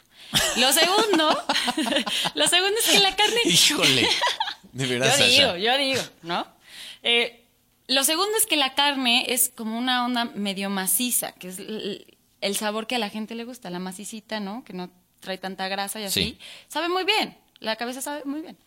Lo 0.58 0.74
segundo, 0.74 1.42
lo 2.36 2.48
segundo 2.50 2.78
es 2.80 2.90
que 2.90 3.00
la 3.00 3.16
carne... 3.16 3.40
Híjole. 3.46 4.10
De 4.74 4.86
verdad, 4.88 5.18
Yo 5.20 5.26
digo, 5.26 5.56
yo 5.56 5.78
digo, 5.78 6.02
¿no? 6.24 6.46
Eh, 7.02 7.39
lo 7.90 8.04
segundo 8.04 8.38
es 8.38 8.46
que 8.46 8.56
la 8.56 8.76
carne 8.76 9.26
es 9.30 9.52
como 9.54 9.78
una 9.78 10.06
onda 10.06 10.26
medio 10.26 10.70
maciza, 10.70 11.32
que 11.34 11.48
es 11.48 11.58
el, 11.60 12.56
sabor 12.56 12.86
que 12.86 12.96
a 12.96 13.00
la 13.00 13.10
gente 13.10 13.34
le 13.34 13.46
gusta, 13.46 13.72
la 13.72 13.80
macicita, 13.80 14.40
¿no? 14.40 14.64
Que 14.64 14.74
no 14.74 14.92
trae 15.20 15.40
tanta 15.40 15.68
grasa 15.68 16.00
y 16.00 16.04
así. 16.04 16.24
Sí. 16.24 16.38
Sabe 16.68 16.88
muy 16.88 17.04
bien, 17.04 17.36
la 17.60 17.78
cabeza 17.78 18.02
sabe 18.02 18.22
muy 18.26 18.42
bien. 18.42 18.58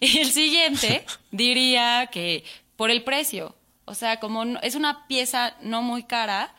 Y 0.00 0.18
el 0.20 0.32
siguiente 0.32 1.04
diría 1.30 2.08
que 2.10 2.42
por 2.76 2.90
el 2.90 3.04
precio, 3.04 3.54
o 3.84 3.94
sea, 3.94 4.18
como 4.18 4.46
no- 4.46 4.60
es 4.62 4.74
una 4.74 5.06
pieza 5.06 5.56
no 5.60 5.82
muy 5.82 6.04
cara, 6.04 6.54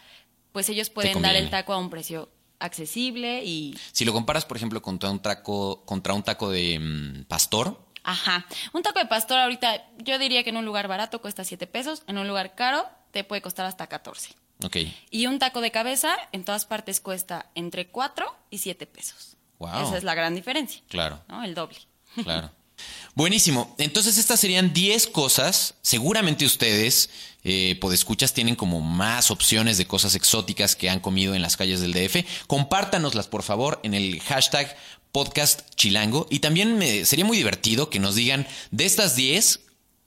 pues 0.51 0.69
ellos 0.69 0.91
pueden 0.91 1.23
dar 1.23 1.35
el 1.35 1.49
taco 1.49 1.73
a 1.73 1.77
un 1.77 1.89
precio 1.89 2.29
accesible 2.59 3.43
y 3.43 3.75
Si 3.93 4.05
lo 4.05 4.13
comparas, 4.13 4.45
por 4.45 4.57
ejemplo, 4.57 4.79
contra 4.83 5.09
un 5.09 5.19
taco, 5.19 5.83
contra 5.85 6.13
un 6.13 6.21
taco 6.21 6.51
de 6.51 6.77
mm, 6.77 7.23
pastor, 7.23 7.83
Ajá. 8.03 8.45
Un 8.73 8.81
taco 8.81 8.99
de 8.99 9.05
pastor 9.05 9.39
ahorita, 9.39 9.85
yo 9.99 10.17
diría 10.17 10.43
que 10.43 10.49
en 10.49 10.57
un 10.57 10.65
lugar 10.65 10.87
barato 10.87 11.21
cuesta 11.21 11.43
7 11.43 11.67
pesos, 11.67 12.03
en 12.07 12.17
un 12.17 12.27
lugar 12.27 12.55
caro 12.55 12.85
te 13.11 13.23
puede 13.23 13.41
costar 13.41 13.65
hasta 13.65 13.87
14. 13.87 14.29
ok. 14.63 14.77
Y 15.09 15.27
un 15.27 15.39
taco 15.39 15.61
de 15.61 15.71
cabeza 15.71 16.15
en 16.31 16.43
todas 16.43 16.65
partes 16.65 17.01
cuesta 17.01 17.47
entre 17.55 17.87
4 17.87 18.25
y 18.49 18.59
7 18.59 18.85
pesos. 18.87 19.37
Wow. 19.59 19.85
Esa 19.87 19.97
es 19.97 20.03
la 20.03 20.15
gran 20.15 20.33
diferencia. 20.33 20.81
Claro. 20.87 21.21
¿no? 21.27 21.43
El 21.43 21.53
doble. 21.53 21.77
Claro. 22.23 22.49
Buenísimo. 23.13 23.75
Entonces 23.77 24.17
estas 24.17 24.39
serían 24.39 24.73
10 24.73 25.07
cosas. 25.07 25.75
Seguramente 25.81 26.45
ustedes, 26.45 27.09
eh, 27.43 27.77
podescuchas, 27.79 28.33
tienen 28.33 28.55
como 28.55 28.81
más 28.81 29.29
opciones 29.29 29.77
de 29.77 29.85
cosas 29.85 30.15
exóticas 30.15 30.75
que 30.75 30.89
han 30.89 30.99
comido 30.99 31.35
en 31.35 31.41
las 31.41 31.57
calles 31.57 31.81
del 31.81 31.93
DF. 31.93 32.25
Compártanoslas, 32.47 33.27
por 33.27 33.43
favor, 33.43 33.79
en 33.83 33.93
el 33.93 34.19
hashtag 34.21 34.75
podcast 35.11 35.61
chilango. 35.75 36.27
Y 36.29 36.39
también 36.39 36.77
me, 36.77 37.05
sería 37.05 37.25
muy 37.25 37.37
divertido 37.37 37.89
que 37.89 37.99
nos 37.99 38.15
digan 38.15 38.47
de 38.71 38.85
estas 38.85 39.15
10 39.15 39.61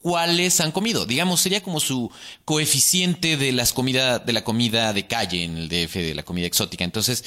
cuáles 0.05 0.61
han 0.61 0.71
comido. 0.71 1.07
Digamos, 1.07 1.41
sería 1.41 1.63
como 1.63 1.81
su 1.81 2.11
coeficiente 2.45 3.37
de 3.37 3.53
las 3.53 3.73
comida, 3.73 4.19
de 4.19 4.35
la 4.35 4.45
comida 4.45 4.93
de 4.93 5.07
calle 5.07 5.45
en 5.45 5.57
el 5.57 5.69
DF, 5.69 5.95
de 5.95 6.15
la 6.15 6.23
comida 6.23 6.47
exótica. 6.47 6.85
Entonces, 6.85 7.25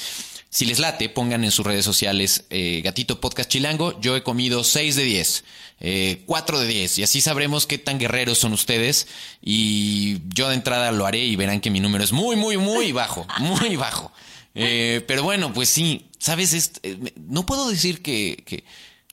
si 0.50 0.64
les 0.64 0.78
late, 0.78 1.08
pongan 1.08 1.44
en 1.44 1.50
sus 1.50 1.66
redes 1.66 1.84
sociales 1.84 2.44
eh, 2.50 2.80
Gatito 2.82 3.20
Podcast 3.20 3.50
Chilango. 3.50 4.00
Yo 4.00 4.16
he 4.16 4.22
comido 4.22 4.64
6 4.64 4.96
de 4.96 5.04
10, 5.04 5.44
eh, 5.80 6.22
4 6.24 6.60
de 6.60 6.66
10, 6.66 6.98
y 6.98 7.02
así 7.02 7.20
sabremos 7.20 7.66
qué 7.66 7.78
tan 7.78 7.98
guerreros 7.98 8.38
son 8.38 8.52
ustedes. 8.52 9.08
Y 9.42 10.20
yo 10.32 10.48
de 10.48 10.54
entrada 10.54 10.90
lo 10.92 11.04
haré 11.04 11.24
y 11.24 11.36
verán 11.36 11.60
que 11.60 11.70
mi 11.70 11.80
número 11.80 12.02
es 12.02 12.12
muy, 12.12 12.36
muy, 12.36 12.56
muy 12.56 12.92
bajo, 12.92 13.26
muy 13.40 13.76
bajo. 13.76 14.12
Eh, 14.54 15.04
pero 15.06 15.22
bueno, 15.22 15.52
pues 15.52 15.68
sí, 15.68 16.06
sabes, 16.18 16.52
Es- 16.52 16.72
eh, 16.82 16.98
no 17.16 17.46
puedo 17.46 17.68
decir 17.68 18.02
que, 18.02 18.42
que- 18.46 18.64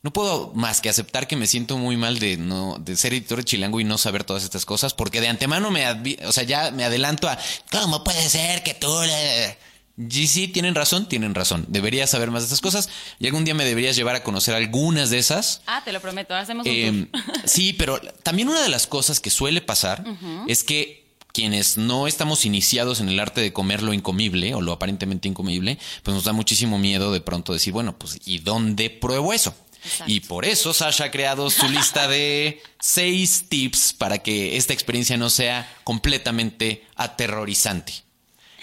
no 0.02 0.14
puedo 0.14 0.52
más 0.54 0.82
que 0.82 0.90
aceptar 0.90 1.28
que 1.28 1.36
me 1.36 1.48
siento 1.48 1.78
muy 1.78 1.98
mal 1.98 2.20
de 2.20 2.38
no 2.38 2.78
de 2.80 2.96
ser 2.96 3.14
editor 3.14 3.40
de 3.40 3.44
Chilango 3.44 3.80
y 3.80 3.84
no 3.84 3.98
saber 3.98 4.24
todas 4.24 4.44
estas 4.44 4.64
cosas, 4.66 4.94
porque 4.94 5.20
de 5.22 5.28
antemano 5.30 5.72
me, 5.72 5.86
advi- 5.86 6.24
o 6.26 6.32
sea, 6.32 6.44
ya 6.44 6.70
me 6.72 6.84
adelanto 6.84 7.28
a 7.28 7.38
cómo 7.72 8.04
puede 8.04 8.30
ser 8.30 8.62
que 8.64 8.74
tú 8.76 8.88
le... 9.06 9.58
Y 9.98 10.28
sí, 10.28 10.50
tienen 10.50 10.76
razón, 10.76 11.08
tienen 11.08 11.34
razón. 11.34 11.66
Deberías 11.70 12.10
saber 12.10 12.30
más 12.30 12.42
de 12.44 12.46
estas 12.48 12.60
cosas 12.62 12.90
y 13.18 13.28
algún 13.28 13.46
día 13.46 13.54
me 13.56 13.64
deberías 13.64 13.96
llevar 13.96 14.16
a 14.16 14.24
conocer 14.24 14.54
algunas 14.54 15.10
de 15.10 15.20
esas. 15.20 15.62
Ah, 15.68 15.82
te 15.86 15.94
lo 15.94 16.02
prometo, 16.02 16.36
hacemos 16.36 16.68
un 16.68 16.72
Eh, 16.74 17.08
tour. 17.12 17.24
sí, 17.46 17.72
pero 17.74 18.00
también 18.22 18.50
una 18.50 18.62
de 18.62 18.68
las 18.70 18.88
cosas 18.88 19.20
que 19.22 19.30
suele 19.30 19.62
pasar 19.62 20.04
es 20.48 20.64
que 20.66 21.05
quienes 21.36 21.78
no 21.78 22.08
estamos 22.08 22.46
iniciados 22.46 23.02
en 23.02 23.10
el 23.10 23.20
arte 23.20 23.42
de 23.42 23.52
comer 23.52 23.84
lo 23.84 23.94
incomible 23.94 24.56
o 24.56 24.62
lo 24.62 24.72
aparentemente 24.72 25.28
incomible, 25.28 25.78
pues 26.02 26.16
nos 26.16 26.24
da 26.24 26.32
muchísimo 26.32 26.80
miedo 26.80 27.12
de 27.12 27.20
pronto 27.20 27.52
decir, 27.52 27.74
bueno, 27.74 28.00
pues 28.00 28.18
¿y 28.24 28.40
dónde 28.40 28.90
pruebo 28.90 29.34
eso? 29.34 29.54
Exacto. 29.84 30.06
Y 30.08 30.22
por 30.22 30.46
eso 30.46 30.74
Sasha 30.74 31.04
ha 31.04 31.12
creado 31.12 31.50
su 31.50 31.68
lista 31.68 32.08
de 32.08 32.64
seis 32.80 33.48
tips 33.50 33.92
para 33.92 34.20
que 34.20 34.56
esta 34.56 34.72
experiencia 34.72 35.18
no 35.18 35.30
sea 35.30 35.70
completamente 35.84 36.86
aterrorizante. 36.96 37.92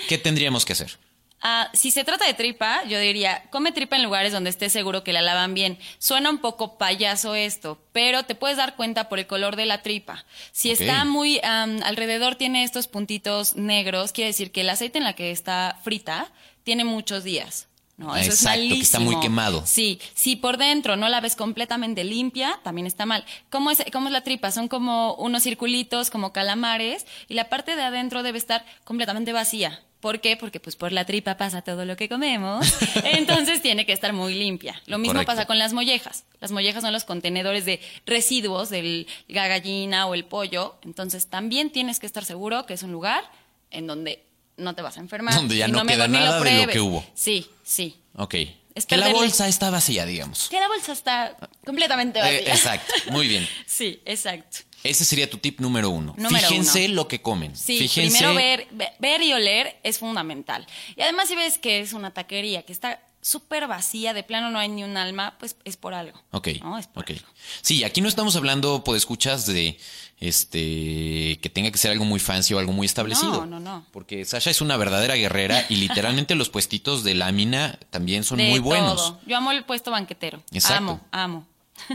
¿Qué 0.08 0.16
tendríamos 0.16 0.64
que 0.64 0.72
hacer? 0.72 0.98
Ah, 1.42 1.68
si 1.74 1.90
se 1.90 2.04
trata 2.04 2.24
de 2.24 2.34
tripa, 2.34 2.84
yo 2.84 2.98
diría, 3.00 3.42
come 3.50 3.72
tripa 3.72 3.96
en 3.96 4.04
lugares 4.04 4.32
donde 4.32 4.48
estés 4.50 4.72
seguro 4.72 5.02
que 5.02 5.12
la 5.12 5.22
lavan 5.22 5.54
bien. 5.54 5.76
Suena 5.98 6.30
un 6.30 6.38
poco 6.38 6.78
payaso 6.78 7.34
esto, 7.34 7.80
pero 7.92 8.22
te 8.22 8.34
puedes 8.36 8.56
dar 8.56 8.76
cuenta 8.76 9.08
por 9.08 9.18
el 9.18 9.26
color 9.26 9.56
de 9.56 9.66
la 9.66 9.82
tripa. 9.82 10.24
Si 10.52 10.70
está 10.70 11.04
muy 11.04 11.40
am, 11.42 11.80
alrededor, 11.82 12.36
tiene 12.36 12.62
estos 12.62 12.86
puntitos 12.86 13.56
negros, 13.56 14.12
quiere 14.12 14.28
decir 14.28 14.52
que 14.52 14.60
el 14.60 14.70
aceite 14.70 14.98
en 14.98 15.04
la 15.04 15.14
que 15.14 15.32
está 15.32 15.78
frita 15.82 16.30
tiene 16.62 16.84
muchos 16.84 17.24
días. 17.24 17.66
No, 17.96 18.14
Ah, 18.14 18.20
eso 18.20 18.30
es 18.30 18.36
exacto, 18.40 18.60
que 18.60 18.68
malísimo. 18.68 18.82
está 18.82 19.00
muy 19.00 19.20
quemado. 19.20 19.62
Sí, 19.66 20.00
si 20.14 20.36
por 20.36 20.56
dentro 20.56 20.96
no 20.96 21.08
la 21.08 21.20
ves 21.20 21.36
completamente 21.36 22.04
limpia, 22.04 22.58
también 22.64 22.86
está 22.86 23.04
mal. 23.04 23.24
¿Cómo 23.50 23.70
es, 23.70 23.82
cómo 23.92 24.06
es 24.06 24.12
la 24.12 24.22
tripa? 24.22 24.50
Son 24.50 24.66
como 24.68 25.14
unos 25.16 25.42
circulitos, 25.42 26.08
como 26.10 26.32
calamares, 26.32 27.04
y 27.28 27.34
la 27.34 27.48
parte 27.48 27.76
de 27.76 27.82
adentro 27.82 28.22
debe 28.22 28.38
estar 28.38 28.64
completamente 28.84 29.32
vacía. 29.32 29.82
¿Por 30.02 30.20
qué? 30.20 30.36
Porque 30.36 30.58
pues 30.58 30.74
por 30.74 30.90
la 30.90 31.04
tripa 31.06 31.36
pasa 31.36 31.62
todo 31.62 31.84
lo 31.84 31.96
que 31.96 32.08
comemos, 32.08 32.66
entonces 33.04 33.62
tiene 33.62 33.86
que 33.86 33.92
estar 33.92 34.12
muy 34.12 34.34
limpia. 34.34 34.74
Lo 34.86 34.98
mismo 34.98 35.14
Correcto. 35.14 35.32
pasa 35.32 35.46
con 35.46 35.58
las 35.60 35.72
mollejas. 35.72 36.24
Las 36.40 36.50
mollejas 36.50 36.82
son 36.82 36.92
los 36.92 37.04
contenedores 37.04 37.64
de 37.64 37.80
residuos 38.04 38.68
del 38.68 39.06
la 39.28 39.46
gallina 39.46 40.06
o 40.08 40.14
el 40.14 40.24
pollo, 40.24 40.74
entonces 40.84 41.28
también 41.28 41.70
tienes 41.70 42.00
que 42.00 42.06
estar 42.06 42.24
seguro 42.24 42.66
que 42.66 42.74
es 42.74 42.82
un 42.82 42.90
lugar 42.90 43.22
en 43.70 43.86
donde 43.86 44.24
no 44.56 44.74
te 44.74 44.82
vas 44.82 44.96
a 44.96 45.00
enfermar. 45.00 45.34
Donde 45.36 45.56
ya 45.56 45.68
no 45.68 45.86
queda 45.86 46.08
nada 46.08 46.40
de 46.42 46.66
lo 46.66 46.72
que 46.72 46.80
hubo. 46.80 47.06
Sí, 47.14 47.46
sí. 47.62 47.96
Ok. 48.16 48.34
Es 48.74 48.86
que 48.86 48.96
la 48.96 49.08
bolsa 49.10 49.46
está 49.48 49.70
vacía, 49.70 50.04
digamos. 50.04 50.48
Que 50.48 50.58
la 50.58 50.66
bolsa 50.66 50.92
está 50.92 51.36
completamente 51.64 52.18
Eh, 52.18 52.22
vacía. 52.22 52.54
exacto, 52.54 52.92
muy 53.12 53.28
bien. 53.28 53.46
Sí, 53.66 54.00
exacto. 54.04 54.58
Ese 54.84 55.04
sería 55.04 55.30
tu 55.30 55.38
tip 55.38 55.60
número 55.60 55.90
uno. 55.90 56.14
Número 56.16 56.48
Fíjense 56.48 56.86
uno. 56.86 56.94
lo 56.94 57.08
que 57.08 57.22
comen. 57.22 57.54
Sí, 57.56 57.78
Fíjense. 57.78 58.18
primero 58.18 58.34
ver, 58.34 58.66
ve- 58.72 58.92
ver 58.98 59.22
y 59.22 59.32
oler 59.32 59.78
es 59.82 59.98
fundamental. 59.98 60.66
Y 60.96 61.02
además 61.02 61.28
si 61.28 61.36
ves 61.36 61.58
que 61.58 61.80
es 61.80 61.92
una 61.92 62.12
taquería 62.12 62.62
que 62.62 62.72
está 62.72 63.00
súper 63.20 63.68
vacía, 63.68 64.12
de 64.14 64.24
plano 64.24 64.50
no 64.50 64.58
hay 64.58 64.68
ni 64.68 64.82
un 64.82 64.96
alma, 64.96 65.36
pues 65.38 65.54
es 65.64 65.76
por 65.76 65.94
algo. 65.94 66.20
Ok. 66.32 66.48
¿no? 66.60 66.76
Es 66.78 66.88
por 66.88 67.04
ok. 67.04 67.10
algo. 67.10 67.26
Sí, 67.60 67.84
aquí 67.84 68.00
no 68.00 68.08
estamos 68.08 68.34
hablando, 68.34 68.82
pues 68.82 68.98
escuchas 68.98 69.46
de 69.46 69.78
este 70.18 71.38
que 71.40 71.50
tenga 71.52 71.70
que 71.70 71.78
ser 71.78 71.90
algo 71.92 72.04
muy 72.04 72.18
fancy 72.20 72.54
o 72.54 72.58
algo 72.58 72.72
muy 72.72 72.86
establecido. 72.86 73.32
No, 73.32 73.46
no, 73.46 73.60
no. 73.60 73.86
Porque 73.92 74.24
Sasha 74.24 74.50
es 74.50 74.60
una 74.60 74.76
verdadera 74.76 75.14
guerrera 75.14 75.64
y 75.68 75.76
literalmente 75.76 76.34
los 76.36 76.48
puestitos 76.48 77.04
de 77.04 77.14
lámina 77.14 77.78
también 77.90 78.24
son 78.24 78.38
De 78.38 78.48
muy 78.48 78.58
buenos. 78.58 78.96
todo. 78.96 79.20
Yo 79.26 79.36
amo 79.36 79.52
el 79.52 79.64
puesto 79.64 79.90
banquetero. 79.90 80.42
Exacto. 80.52 80.76
Amo, 80.78 81.00
amo. 81.12 81.46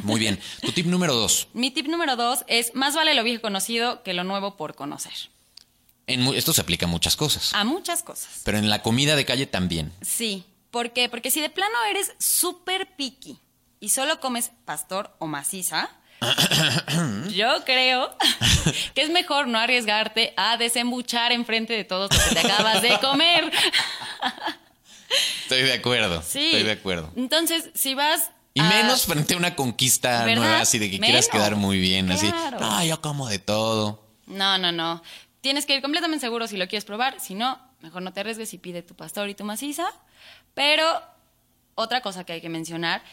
Muy 0.03 0.19
bien. 0.19 0.39
Tu 0.61 0.71
tip 0.71 0.85
número 0.85 1.13
dos. 1.15 1.47
Mi 1.53 1.71
tip 1.71 1.87
número 1.87 2.15
dos 2.15 2.43
es 2.47 2.73
más 2.75 2.95
vale 2.95 3.13
lo 3.13 3.23
viejo 3.23 3.41
conocido 3.41 4.03
que 4.03 4.13
lo 4.13 4.23
nuevo 4.23 4.57
por 4.57 4.75
conocer. 4.75 5.13
En 6.07 6.21
esto 6.33 6.53
se 6.53 6.61
aplica 6.61 6.85
a 6.85 6.89
muchas 6.89 7.15
cosas. 7.15 7.53
A 7.53 7.63
muchas 7.63 8.01
cosas. 8.01 8.41
Pero 8.45 8.57
en 8.57 8.69
la 8.69 8.81
comida 8.81 9.15
de 9.15 9.25
calle 9.25 9.45
también. 9.45 9.91
Sí. 10.01 10.45
¿Por 10.71 10.93
qué? 10.93 11.09
Porque 11.09 11.31
si 11.31 11.41
de 11.41 11.49
plano 11.49 11.75
eres 11.89 12.13
súper 12.19 12.95
picky 12.95 13.37
y 13.79 13.89
solo 13.89 14.19
comes 14.19 14.51
pastor 14.65 15.15
o 15.19 15.27
maciza, 15.27 15.89
yo 17.33 17.63
creo 17.65 18.15
que 18.93 19.01
es 19.01 19.09
mejor 19.09 19.47
no 19.47 19.59
arriesgarte 19.59 20.33
a 20.37 20.57
desembuchar 20.57 21.31
enfrente 21.31 21.73
de 21.73 21.83
todos 21.83 22.09
lo 22.13 22.23
que 22.23 22.35
te 22.35 22.39
acabas 22.39 22.81
de 22.81 22.97
comer. 22.99 23.51
Estoy 25.43 25.61
de 25.63 25.73
acuerdo. 25.73 26.21
Sí. 26.21 26.45
Estoy 26.47 26.63
de 26.63 26.71
acuerdo. 26.71 27.11
Entonces, 27.15 27.69
si 27.73 27.93
vas. 27.93 28.31
Y 28.57 28.59
a- 28.59 28.69
menos 28.69 29.05
frente 29.05 29.33
a 29.33 29.37
una 29.37 29.55
conquista 29.55 30.25
¿Verdad? 30.25 30.41
nueva, 30.43 30.61
así 30.61 30.79
de 30.79 30.89
que 30.89 30.99
quieras 30.99 31.27
quedar 31.27 31.55
muy 31.55 31.79
bien, 31.79 32.11
así. 32.11 32.31
No, 32.59 32.83
yo 32.83 33.01
como 33.01 33.27
de 33.27 33.39
todo. 33.39 34.03
No, 34.25 34.57
no, 34.57 34.71
no. 34.71 35.01
Tienes 35.41 35.65
que 35.65 35.75
ir 35.75 35.81
completamente 35.81 36.25
seguro 36.25 36.47
si 36.47 36.57
lo 36.57 36.67
quieres 36.67 36.85
probar. 36.85 37.19
Si 37.19 37.35
no, 37.35 37.59
mejor 37.81 38.01
no 38.01 38.11
te 38.13 38.19
arriesgues 38.21 38.53
y 38.53 38.57
pide 38.57 38.81
tu 38.81 38.95
pastor 38.95 39.29
y 39.29 39.35
tu 39.35 39.43
maciza. 39.43 39.87
Pero 40.53 40.83
otra 41.75 42.01
cosa 42.01 42.23
que 42.23 42.33
hay 42.33 42.41
que 42.41 42.49
mencionar, 42.49 43.03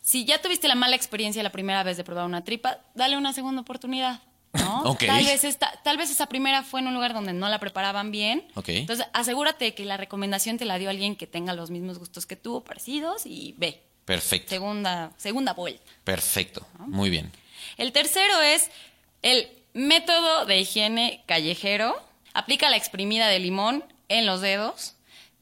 si 0.00 0.24
ya 0.24 0.40
tuviste 0.40 0.68
la 0.68 0.74
mala 0.74 0.96
experiencia 0.96 1.42
la 1.42 1.52
primera 1.52 1.82
vez 1.82 1.96
de 1.96 2.04
probar 2.04 2.24
una 2.24 2.42
tripa, 2.42 2.78
dale 2.94 3.16
una 3.16 3.32
segunda 3.32 3.60
oportunidad. 3.60 4.22
¿no? 4.54 4.96
Tal, 5.06 5.24
vez 5.24 5.44
esta, 5.44 5.70
tal 5.84 5.98
vez 5.98 6.10
esa 6.10 6.26
primera 6.26 6.62
fue 6.62 6.80
en 6.80 6.86
un 6.86 6.94
lugar 6.94 7.12
donde 7.12 7.34
no 7.34 7.48
la 7.50 7.60
preparaban 7.60 8.10
bien. 8.10 8.46
Entonces, 8.66 9.06
asegúrate 9.12 9.74
que 9.74 9.84
la 9.84 9.98
recomendación 9.98 10.56
te 10.56 10.64
la 10.64 10.78
dio 10.78 10.88
alguien 10.88 11.16
que 11.16 11.26
tenga 11.26 11.52
los 11.52 11.70
mismos 11.70 11.98
gustos 11.98 12.24
que 12.24 12.36
tú, 12.36 12.64
parecidos, 12.64 13.26
y 13.26 13.54
ve. 13.58 13.84
Perfecto. 14.08 14.48
Segunda, 14.48 15.12
segunda 15.18 15.52
vuelta. 15.52 15.82
Perfecto. 16.02 16.66
Muy 16.78 17.10
bien. 17.10 17.30
El 17.76 17.92
tercero 17.92 18.40
es 18.40 18.70
el 19.20 19.50
método 19.74 20.46
de 20.46 20.60
higiene 20.60 21.22
callejero. 21.26 21.94
Aplica 22.32 22.70
la 22.70 22.78
exprimida 22.78 23.28
de 23.28 23.38
limón 23.38 23.84
en 24.08 24.24
los 24.24 24.40
dedos. 24.40 24.94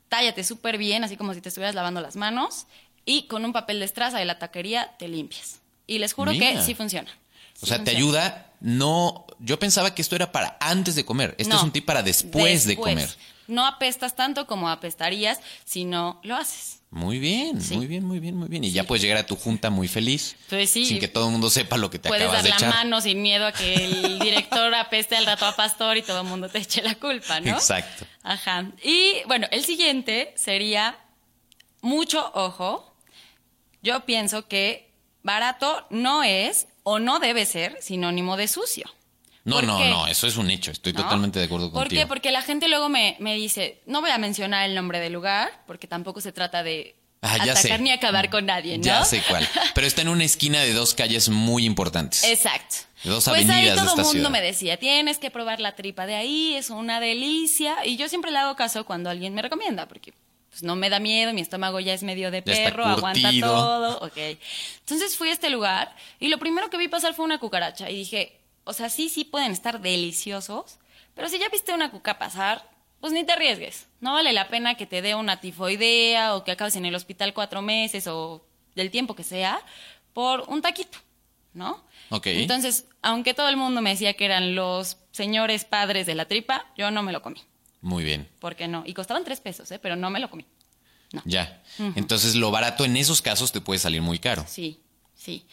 Tállate 0.08 0.42
súper 0.42 0.78
bien, 0.78 1.04
así 1.04 1.16
como 1.16 1.32
si 1.32 1.40
te 1.40 1.48
estuvieras 1.48 1.76
lavando 1.76 2.00
las 2.00 2.16
manos. 2.16 2.66
Y 3.04 3.28
con 3.28 3.44
un 3.44 3.52
papel 3.52 3.78
de 3.78 3.84
estraza 3.84 4.18
de 4.18 4.24
la 4.24 4.40
taquería 4.40 4.96
te 4.98 5.06
limpias. 5.06 5.60
Y 5.86 6.00
les 6.00 6.12
juro 6.12 6.32
Mira. 6.32 6.50
que 6.50 6.62
sí 6.62 6.74
funciona. 6.74 7.16
O 7.62 7.66
sea, 7.66 7.84
te 7.84 7.92
ayuda. 7.92 8.50
No, 8.58 9.26
yo 9.38 9.60
pensaba 9.60 9.94
que 9.94 10.02
esto 10.02 10.16
era 10.16 10.32
para 10.32 10.56
antes 10.58 10.96
de 10.96 11.04
comer. 11.04 11.36
Este 11.38 11.50
No, 11.50 11.58
es 11.58 11.62
un 11.62 11.70
tip 11.70 11.84
para 11.84 12.02
después, 12.02 12.66
de 12.66 12.74
comer. 12.74 13.08
No 13.48 13.66
apestas 13.66 14.14
tanto 14.16 14.46
como 14.46 14.68
apestarías 14.68 15.40
si 15.64 15.84
no 15.84 16.20
lo 16.22 16.36
haces. 16.36 16.80
Muy 16.90 17.18
bien, 17.18 17.60
Sí. 17.60 17.76
muy 17.76 17.86
bien, 17.86 18.04
muy 18.04 18.20
bien, 18.20 18.36
muy 18.36 18.48
bien. 18.48 18.64
Y 18.64 18.70
ya 18.72 18.84
puedes 18.84 19.02
llegar 19.02 19.18
a 19.18 19.26
tu 19.26 19.36
junta 19.36 19.70
muy 19.70 19.86
feliz. 19.88 20.36
Pues 20.48 20.70
sí. 20.70 20.86
Sin 20.86 20.98
que 20.98 21.08
todo 21.08 21.26
el 21.26 21.32
mundo 21.32 21.50
sepa 21.50 21.76
lo 21.76 21.90
que 21.90 21.98
te 21.98 22.08
Puedes 22.08 22.24
acabas 22.24 22.42
dar 22.42 22.44
de 22.44 22.50
la 22.50 22.56
echar. 22.56 22.70
mano 22.84 23.00
sin 23.00 23.20
miedo 23.22 23.46
a 23.46 23.52
que 23.52 23.74
el 23.74 24.18
director 24.20 24.74
apeste 24.74 25.16
al 25.16 25.26
rato 25.26 25.44
a 25.46 25.54
pastor 25.56 25.96
y 25.96 26.02
todo 26.02 26.20
el 26.22 26.26
mundo 26.26 26.48
te 26.48 26.58
eche 26.58 26.82
la 26.82 26.94
culpa, 26.94 27.40
¿no? 27.40 27.50
Exacto. 27.50 28.06
Ajá. 28.22 28.70
Y 28.82 29.14
bueno, 29.26 29.46
el 29.50 29.64
siguiente 29.64 30.32
sería 30.36 30.96
mucho 31.82 32.30
ojo. 32.34 32.94
Yo 33.82 34.04
pienso 34.06 34.48
que 34.48 34.90
barato 35.22 35.86
no 35.90 36.22
es 36.22 36.66
o 36.82 36.98
no 36.98 37.18
debe 37.18 37.46
ser 37.46 37.76
sinónimo 37.82 38.36
de 38.36 38.48
sucio. 38.48 38.90
No, 39.46 39.56
¿Por 39.56 39.64
no, 39.64 39.78
qué? 39.78 39.88
no, 39.88 40.06
eso 40.06 40.26
es 40.26 40.36
un 40.36 40.50
hecho. 40.50 40.70
Estoy 40.72 40.92
¿no? 40.92 41.02
totalmente 41.02 41.38
de 41.38 41.44
acuerdo 41.46 41.70
¿Por 41.70 41.84
contigo. 41.84 42.02
qué? 42.02 42.06
Porque 42.06 42.30
la 42.32 42.42
gente 42.42 42.68
luego 42.68 42.88
me, 42.88 43.16
me 43.20 43.34
dice, 43.36 43.80
no 43.86 44.00
voy 44.00 44.10
a 44.10 44.18
mencionar 44.18 44.68
el 44.68 44.74
nombre 44.74 45.00
del 45.00 45.12
lugar, 45.12 45.62
porque 45.66 45.86
tampoco 45.86 46.20
se 46.20 46.32
trata 46.32 46.62
de 46.62 46.96
Ah, 47.22 47.38
ya 47.38 47.52
atacar 47.52 47.78
sé. 47.78 47.78
ni 47.78 47.90
acabar 47.90 48.28
con 48.28 48.44
nadie, 48.46 48.76
¿no? 48.76 48.84
Ya 48.84 49.04
sé 49.04 49.22
cuál. 49.28 49.48
Pero 49.74 49.86
está 49.86 50.02
en 50.02 50.08
una 50.08 50.24
esquina 50.24 50.60
de 50.60 50.72
dos 50.72 50.94
calles 50.94 51.28
muy 51.28 51.64
importantes. 51.64 52.22
Exacto. 52.24 52.76
De 53.02 53.10
dos 53.10 53.24
pues 53.24 53.38
ahí 53.38 53.50
avenidas 53.50 53.76
de 53.76 53.82
todo 53.82 53.90
el 53.92 53.96
mundo 53.96 54.10
ciudad. 54.12 54.30
me 54.30 54.42
decía, 54.42 54.76
tienes 54.78 55.18
que 55.18 55.30
probar 55.30 55.60
la 55.60 55.74
tripa 55.74 56.06
de 56.06 56.14
ahí, 56.14 56.54
es 56.54 56.70
una 56.70 57.00
delicia. 57.00 57.86
Y 57.86 57.96
yo 57.96 58.08
siempre 58.08 58.30
le 58.30 58.38
hago 58.38 58.54
caso 58.56 58.84
cuando 58.84 59.10
alguien 59.10 59.32
me 59.34 59.42
recomienda, 59.42 59.86
porque 59.88 60.12
pues, 60.50 60.62
no 60.62 60.76
me 60.76 60.90
da 60.90 60.98
miedo, 61.00 61.32
mi 61.32 61.40
estómago 61.40 61.80
ya 61.80 61.94
es 61.94 62.02
medio 62.02 62.30
de 62.30 62.42
perro, 62.42 62.84
aguanta 62.84 63.30
todo. 63.40 63.98
Ok. 64.00 64.18
Entonces 64.80 65.16
fui 65.16 65.30
a 65.30 65.32
este 65.32 65.50
lugar 65.50 65.94
y 66.20 66.28
lo 66.28 66.38
primero 66.38 66.68
que 66.68 66.76
vi 66.76 66.88
pasar 66.88 67.14
fue 67.14 67.24
una 67.24 67.38
cucaracha. 67.38 67.90
Y 67.90 67.96
dije, 67.96 68.38
o 68.66 68.72
sea, 68.72 68.90
sí, 68.90 69.08
sí 69.08 69.24
pueden 69.24 69.52
estar 69.52 69.80
deliciosos, 69.80 70.78
pero 71.14 71.28
si 71.28 71.38
ya 71.38 71.48
viste 71.48 71.72
una 71.72 71.90
cuca 71.90 72.18
pasar, 72.18 72.68
pues 73.00 73.12
ni 73.12 73.24
te 73.24 73.32
arriesgues. 73.32 73.86
No 74.00 74.12
vale 74.12 74.32
la 74.32 74.48
pena 74.48 74.74
que 74.74 74.86
te 74.86 75.02
dé 75.02 75.14
una 75.14 75.40
tifoidea 75.40 76.34
o 76.34 76.44
que 76.44 76.50
acabes 76.50 76.76
en 76.76 76.84
el 76.84 76.94
hospital 76.94 77.32
cuatro 77.32 77.62
meses 77.62 78.06
o 78.08 78.44
del 78.74 78.90
tiempo 78.90 79.14
que 79.14 79.22
sea 79.22 79.60
por 80.12 80.44
un 80.48 80.62
taquito, 80.62 80.98
¿no? 81.54 81.84
Ok. 82.10 82.26
Entonces, 82.26 82.86
aunque 83.02 83.34
todo 83.34 83.48
el 83.48 83.56
mundo 83.56 83.80
me 83.82 83.90
decía 83.90 84.14
que 84.14 84.24
eran 84.24 84.54
los 84.56 84.96
señores 85.12 85.64
padres 85.64 86.06
de 86.06 86.16
la 86.16 86.26
tripa, 86.26 86.66
yo 86.76 86.90
no 86.90 87.02
me 87.02 87.12
lo 87.12 87.22
comí. 87.22 87.40
Muy 87.80 88.02
bien. 88.02 88.28
¿Por 88.40 88.56
qué 88.56 88.66
no? 88.66 88.82
Y 88.84 88.94
costaban 88.94 89.24
tres 89.24 89.40
pesos, 89.40 89.70
¿eh? 89.70 89.78
Pero 89.78 89.94
no 89.94 90.10
me 90.10 90.18
lo 90.18 90.28
comí. 90.28 90.44
Ya. 91.24 91.62
Entonces, 91.94 92.34
lo 92.34 92.50
barato 92.50 92.84
en 92.84 92.96
esos 92.96 93.22
casos 93.22 93.52
te 93.52 93.60
puede 93.60 93.78
salir 93.78 94.02
muy 94.02 94.18
caro. 94.18 94.44
Sí, 94.48 94.80
sí. 95.14 95.46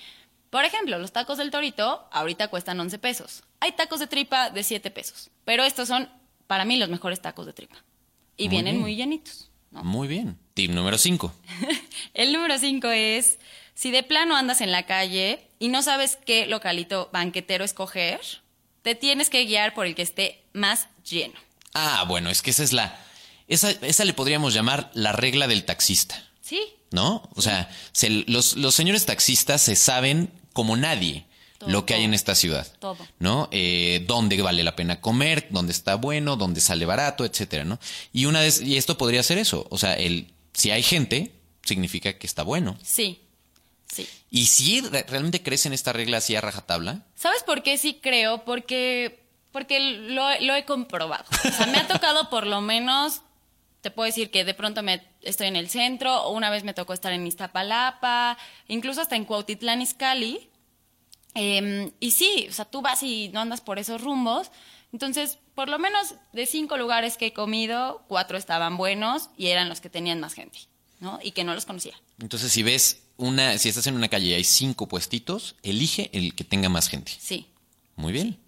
Por 0.53 0.65
ejemplo, 0.65 0.99
los 0.99 1.11
tacos 1.11 1.39
del 1.39 1.49
torito 1.49 2.07
ahorita 2.11 2.47
cuestan 2.49 2.79
11 2.79 2.99
pesos. 2.99 3.41
Hay 3.59 3.71
tacos 3.71 3.99
de 3.99 4.05
tripa 4.05 4.51
de 4.51 4.61
7 4.63 4.91
pesos. 4.91 5.31
Pero 5.45 5.63
estos 5.63 5.87
son, 5.87 6.07
para 6.45 6.63
mí, 6.63 6.77
los 6.77 6.89
mejores 6.89 7.21
tacos 7.23 7.47
de 7.47 7.53
tripa. 7.53 7.75
Y 8.37 8.43
Muy 8.43 8.49
vienen 8.51 8.73
bien. 8.75 8.81
muy 8.81 8.95
llenitos. 8.95 9.49
¿no? 9.71 9.83
Muy 9.83 10.07
bien. 10.07 10.37
Tip 10.53 10.69
número 10.69 10.99
5. 10.99 11.33
El 12.13 12.31
número 12.33 12.59
5 12.59 12.87
es, 12.89 13.39
si 13.73 13.89
de 13.89 14.03
plano 14.03 14.35
andas 14.35 14.61
en 14.61 14.71
la 14.71 14.85
calle 14.85 15.47
y 15.57 15.69
no 15.69 15.81
sabes 15.81 16.17
qué 16.23 16.45
localito 16.45 17.09
banquetero 17.11 17.65
escoger, 17.65 18.21
te 18.83 18.93
tienes 18.93 19.31
que 19.31 19.45
guiar 19.45 19.73
por 19.73 19.87
el 19.87 19.95
que 19.95 20.03
esté 20.03 20.43
más 20.53 20.87
lleno. 21.03 21.33
Ah, 21.73 22.05
bueno, 22.07 22.29
es 22.29 22.43
que 22.43 22.51
esa 22.51 22.63
es 22.63 22.73
la. 22.73 22.95
Esa, 23.47 23.71
esa 23.71 24.05
le 24.05 24.13
podríamos 24.13 24.53
llamar 24.53 24.91
la 24.93 25.11
regla 25.13 25.47
del 25.47 25.65
taxista, 25.65 26.23
Sí, 26.41 26.61
¿no? 26.91 27.27
O 27.35 27.41
sea, 27.41 27.69
se- 27.91 28.23
los, 28.27 28.55
los 28.55 28.75
señores 28.75 29.05
taxistas 29.07 29.61
se 29.63 29.75
saben 29.75 30.31
como 30.53 30.77
nadie 30.77 31.25
Todo, 31.57 31.69
lo 31.69 31.85
que 31.85 31.93
hay 31.95 32.03
en 32.03 32.13
esta 32.13 32.35
ciudad. 32.35 32.67
Todo. 32.79 32.97
¿No? 33.19 33.49
Eh, 33.51 34.03
dónde 34.07 34.41
vale 34.41 34.63
la 34.63 34.75
pena 34.75 35.01
comer, 35.01 35.47
dónde 35.49 35.71
está 35.73 35.95
bueno, 35.95 36.35
dónde 36.35 36.61
sale 36.61 36.85
barato, 36.85 37.25
etcétera, 37.25 37.63
¿no? 37.65 37.79
Y 38.13 38.25
una 38.25 38.39
vez, 38.41 38.61
y 38.61 38.77
esto 38.77 38.97
podría 38.97 39.23
ser 39.23 39.37
eso. 39.37 39.67
O 39.69 39.77
sea, 39.77 39.93
el, 39.95 40.31
si 40.53 40.71
hay 40.71 40.83
gente, 40.83 41.33
significa 41.63 42.17
que 42.17 42.27
está 42.27 42.43
bueno. 42.43 42.77
sí, 42.83 43.19
sí. 43.91 44.07
Y 44.31 44.47
si 44.47 44.81
re- 44.81 45.05
realmente 45.07 45.43
crees 45.43 45.65
en 45.67 45.73
esta 45.73 45.93
regla 45.93 46.17
así 46.17 46.35
a 46.35 46.41
rajatabla, 46.41 47.05
¿Sabes 47.15 47.43
por 47.43 47.61
qué 47.63 47.77
sí 47.77 47.99
creo? 48.01 48.43
Porque, 48.45 49.23
porque 49.51 49.79
lo, 49.79 50.27
lo 50.41 50.55
he 50.55 50.65
comprobado. 50.65 51.23
O 51.47 51.51
sea, 51.51 51.67
me 51.67 51.77
ha 51.77 51.87
tocado 51.87 52.29
por 52.31 52.47
lo 52.47 52.59
menos, 52.59 53.21
te 53.83 53.91
puedo 53.91 54.05
decir 54.05 54.31
que 54.31 54.45
de 54.45 54.53
pronto 54.53 54.81
me 54.81 55.05
estoy 55.21 55.47
en 55.47 55.57
el 55.57 55.69
centro, 55.69 56.23
o 56.23 56.31
una 56.31 56.49
vez 56.49 56.63
me 56.63 56.73
tocó 56.73 56.93
estar 56.93 57.11
en 57.11 57.27
Iztapalapa, 57.27 58.37
incluso 58.69 59.01
hasta 59.01 59.17
en 59.17 59.25
Cuautitlán 59.25 59.81
Izcalli. 59.81 60.49
Em, 61.33 61.91
y 61.99 62.11
sí, 62.11 62.47
o 62.49 62.53
sea, 62.53 62.63
tú 62.63 62.81
vas 62.81 63.03
y 63.03 63.27
no 63.33 63.41
andas 63.41 63.59
por 63.59 63.79
esos 63.79 63.99
rumbos. 63.99 64.51
Entonces, 64.93 65.37
por 65.53 65.67
lo 65.67 65.79
menos 65.79 66.15
de 66.31 66.45
cinco 66.45 66.77
lugares 66.77 67.17
que 67.17 67.27
he 67.27 67.33
comido, 67.33 68.05
cuatro 68.07 68.37
estaban 68.37 68.77
buenos 68.77 69.29
y 69.37 69.47
eran 69.47 69.67
los 69.67 69.81
que 69.81 69.89
tenían 69.89 70.21
más 70.21 70.33
gente, 70.33 70.59
¿no? 71.01 71.19
Y 71.21 71.31
que 71.31 71.43
no 71.43 71.53
los 71.53 71.65
conocía. 71.65 71.93
entonces 72.21 72.53
si 72.53 72.63
ves 72.63 73.03
una, 73.17 73.57
si 73.57 73.67
estás 73.67 73.85
en 73.87 73.95
una 73.95 74.07
calle 74.07 74.27
y 74.27 74.33
hay 74.33 74.45
cinco 74.45 74.87
puestitos, 74.87 75.57
elige 75.61 76.09
el 76.13 76.35
que 76.35 76.45
tenga 76.45 76.69
más 76.69 76.87
gente. 76.87 77.11
Sí. 77.19 77.47
Muy 77.97 78.13
bien. 78.13 78.39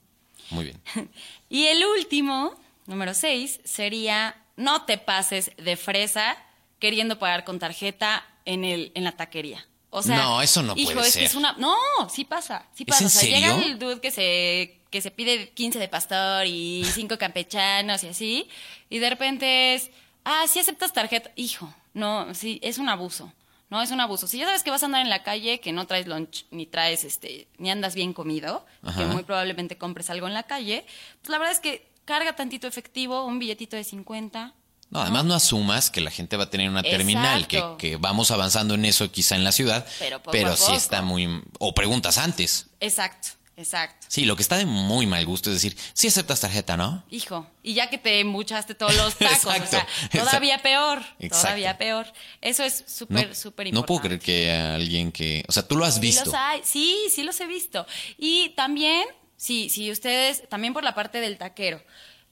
Muy 0.50 0.64
bien. 0.64 0.82
Y 1.50 1.66
el 1.66 1.84
último, 1.86 2.56
número 2.88 3.14
6, 3.14 3.60
sería 3.66 4.45
no 4.56 4.84
te 4.86 4.98
pases 4.98 5.52
de 5.58 5.76
fresa 5.78 6.38
queriendo 6.80 7.18
pagar 7.20 7.44
con 7.44 7.60
tarjeta 7.60 8.26
en, 8.46 8.64
el, 8.64 8.92
en 8.96 9.04
la 9.04 9.12
taquería. 9.14 9.66
O 9.90 10.04
sea, 10.04 10.18
No, 10.18 10.42
eso 10.42 10.62
no 10.62 10.74
hijo, 10.76 10.94
puede 10.94 11.08
es 11.08 11.14
que 11.14 11.20
ser. 11.20 11.30
es 11.30 11.36
una. 11.36 11.54
No, 11.54 11.76
sí 12.10 12.26
pasa. 12.26 12.66
Sí 12.74 12.84
¿Es 12.86 12.90
pasa. 12.94 13.06
o 13.06 13.10
sea, 13.10 13.22
llega 13.24 13.54
serio? 13.56 13.66
el 13.74 13.80
dude 13.80 14.02
que 14.02 14.12
se, 14.12 14.80
que 14.90 15.02
se 15.02 15.10
pide 15.12 15.50
15 15.52 15.80
de 15.80 15.88
pastor 15.88 16.46
y 16.46 16.84
5 16.94 17.18
campechanos 17.18 18.04
y 18.04 18.08
así. 18.10 18.50
Y 18.90 19.00
de 19.00 19.10
repente 19.10 19.76
es. 19.76 19.90
Ah, 20.26 20.46
sí 20.50 20.60
aceptas 20.60 20.92
tarjeta. 20.92 21.32
Hijo, 21.36 21.74
no, 21.94 22.34
sí, 22.34 22.60
es 22.62 22.78
un 22.78 22.90
abuso. 22.90 23.32
No, 23.70 23.82
es 23.82 23.90
un 23.92 24.00
abuso. 24.02 24.28
Si 24.28 24.38
ya 24.38 24.46
sabes 24.46 24.64
que 24.64 24.70
vas 24.70 24.84
a 24.84 24.88
andar 24.88 25.02
en 25.02 25.10
la 25.10 25.24
calle, 25.24 25.60
que 25.60 25.72
no 25.72 25.88
traes 25.88 26.08
lunch, 26.08 26.46
ni 26.52 26.66
traes, 26.66 27.04
este, 27.04 27.48
ni 27.58 27.72
andas 27.72 27.96
bien 27.96 28.14
comido, 28.14 28.66
Ajá. 28.84 29.00
que 29.00 29.06
muy 29.08 29.24
probablemente 29.24 29.78
compres 29.78 30.10
algo 30.10 30.28
en 30.28 30.34
la 30.34 30.44
calle, 30.44 30.86
pues 31.22 31.30
la 31.30 31.38
verdad 31.40 31.54
es 31.54 31.60
que 31.62 31.88
carga 32.06 32.36
tantito 32.36 32.68
efectivo, 32.68 33.26
un 33.26 33.40
billetito 33.40 33.76
de 33.76 33.84
50. 33.84 34.54
No, 34.92 35.02
además 35.02 35.26
no 35.26 35.34
asumas 35.34 35.90
que 35.90 36.00
la 36.00 36.12
gente 36.12 36.38
va 36.38 36.44
a 36.44 36.50
tener 36.50 36.70
una 36.70 36.84
terminal, 36.84 37.48
que, 37.48 37.62
que 37.80 37.98
vamos 37.98 38.30
avanzando 38.32 38.76
en 38.76 38.86
eso 38.86 39.12
quizá 39.12 39.36
en 39.36 39.44
la 39.44 39.52
ciudad, 39.52 39.86
Pero 40.00 40.22
poco 40.22 40.38
a 40.38 40.56
sí 40.56 40.64
poco. 40.66 40.78
está 40.78 41.02
muy... 41.02 41.42
O 41.60 41.74
preguntas 41.74 42.20
antes. 42.20 42.68
Exacto, 42.80 43.30
exacto. 43.58 44.06
Sí, 44.10 44.26
lo 44.26 44.36
que 44.36 44.44
está 44.44 44.58
de 44.58 44.66
muy 44.68 45.08
mal 45.08 45.26
gusto 45.26 45.50
es 45.50 45.56
decir, 45.56 45.76
sí 45.94 46.08
aceptas 46.08 46.40
tarjeta, 46.42 46.78
¿no? 46.78 47.04
Hijo, 47.10 47.48
y 47.64 47.74
ya 47.74 47.90
que 47.90 47.98
te 47.98 48.20
embuchaste 48.20 48.76
todos 48.76 48.96
los 48.96 49.16
tacos, 49.18 49.38
Exacto, 49.56 49.64
o 49.66 49.68
sea, 50.12 50.22
todavía 50.24 50.62
peor, 50.62 51.00
Exacto. 51.20 51.42
todavía 51.48 51.78
peor. 51.80 52.06
Eso 52.42 52.64
es 52.64 52.82
No, 52.82 52.88
súper, 52.88 53.36
súper 53.36 53.68
importante. 53.68 53.72
no 53.74 53.86
puedo 53.88 54.02
creer 54.02 54.20
que 54.22 54.52
alguien 54.52 55.12
que... 55.12 55.44
O 55.48 55.52
sea, 55.52 55.68
tú 55.68 55.76
lo 55.78 55.84
has 55.84 55.96
Sí 55.96 56.02
visto. 56.02 56.26
los 56.26 56.34
hay, 56.36 56.62
sí, 56.64 56.96
sí 57.14 57.24
los 57.24 57.40
he 57.42 57.48
visto. 57.48 57.88
Y 58.20 58.50
también, 58.50 59.04
sí, 59.38 59.70
sí, 59.70 59.92
ustedes, 59.92 60.48
también 60.50 60.74
por 60.74 60.84
la 60.84 60.96
parte 60.96 61.22
del 61.22 61.38
taquero, 61.38 61.82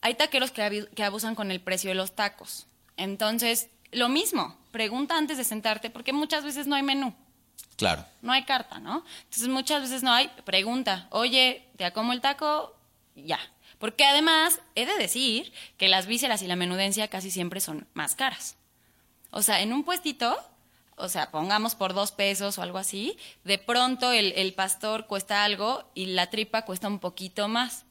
hay 0.01 0.15
taqueros 0.15 0.51
que, 0.51 0.87
que 0.95 1.03
abusan 1.03 1.35
con 1.35 1.51
el 1.51 1.61
precio 1.61 1.89
de 1.89 1.95
los 1.95 2.15
tacos. 2.15 2.67
Entonces, 2.97 3.69
lo 3.91 4.09
mismo, 4.09 4.57
pregunta 4.71 5.17
antes 5.17 5.37
de 5.37 5.43
sentarte, 5.43 5.89
porque 5.89 6.13
muchas 6.13 6.43
veces 6.43 6.67
no 6.67 6.75
hay 6.75 6.83
menú. 6.83 7.13
Claro. 7.75 8.05
no 8.21 8.31
hay 8.31 8.43
carta, 8.43 8.79
¿no? 8.79 9.03
Entonces 9.23 9.47
muchas 9.47 9.81
veces 9.81 10.03
no 10.03 10.11
hay, 10.11 10.29
pregunta, 10.45 11.07
oye, 11.09 11.67
¿te 11.75 11.85
acomo 11.85 12.13
el 12.13 12.21
taco? 12.21 12.75
Ya. 13.15 13.39
Porque 13.79 14.05
además, 14.05 14.61
he 14.75 14.85
de 14.85 14.95
decir 14.97 15.51
que 15.77 15.87
las 15.87 16.05
vísceras 16.05 16.41
y 16.41 16.47
la 16.47 16.55
menudencia 16.55 17.07
casi 17.07 17.31
siempre 17.31 17.59
son 17.59 17.87
más 17.93 18.15
caras. 18.15 18.55
O 19.31 19.41
sea, 19.41 19.61
en 19.61 19.73
un 19.73 19.83
puestito, 19.83 20.37
o 20.97 21.10
sea, 21.10 21.32
pongamos 21.32 21.75
por 21.75 21.93
dos 21.93 22.12
pesos 22.12 22.58
o 22.58 22.62
algo 22.62 22.77
así, 22.77 23.17
de 23.43 23.58
pronto 23.58 24.12
el, 24.12 24.34
el 24.36 24.53
pastor 24.53 25.08
cuesta 25.08 25.43
algo 25.43 25.84
y 25.95 26.08
la 26.08 26.29
tripa 26.29 26.63
cuesta 26.65 26.88
un 26.88 26.99
poquito 26.99 27.47
más, 27.47 27.86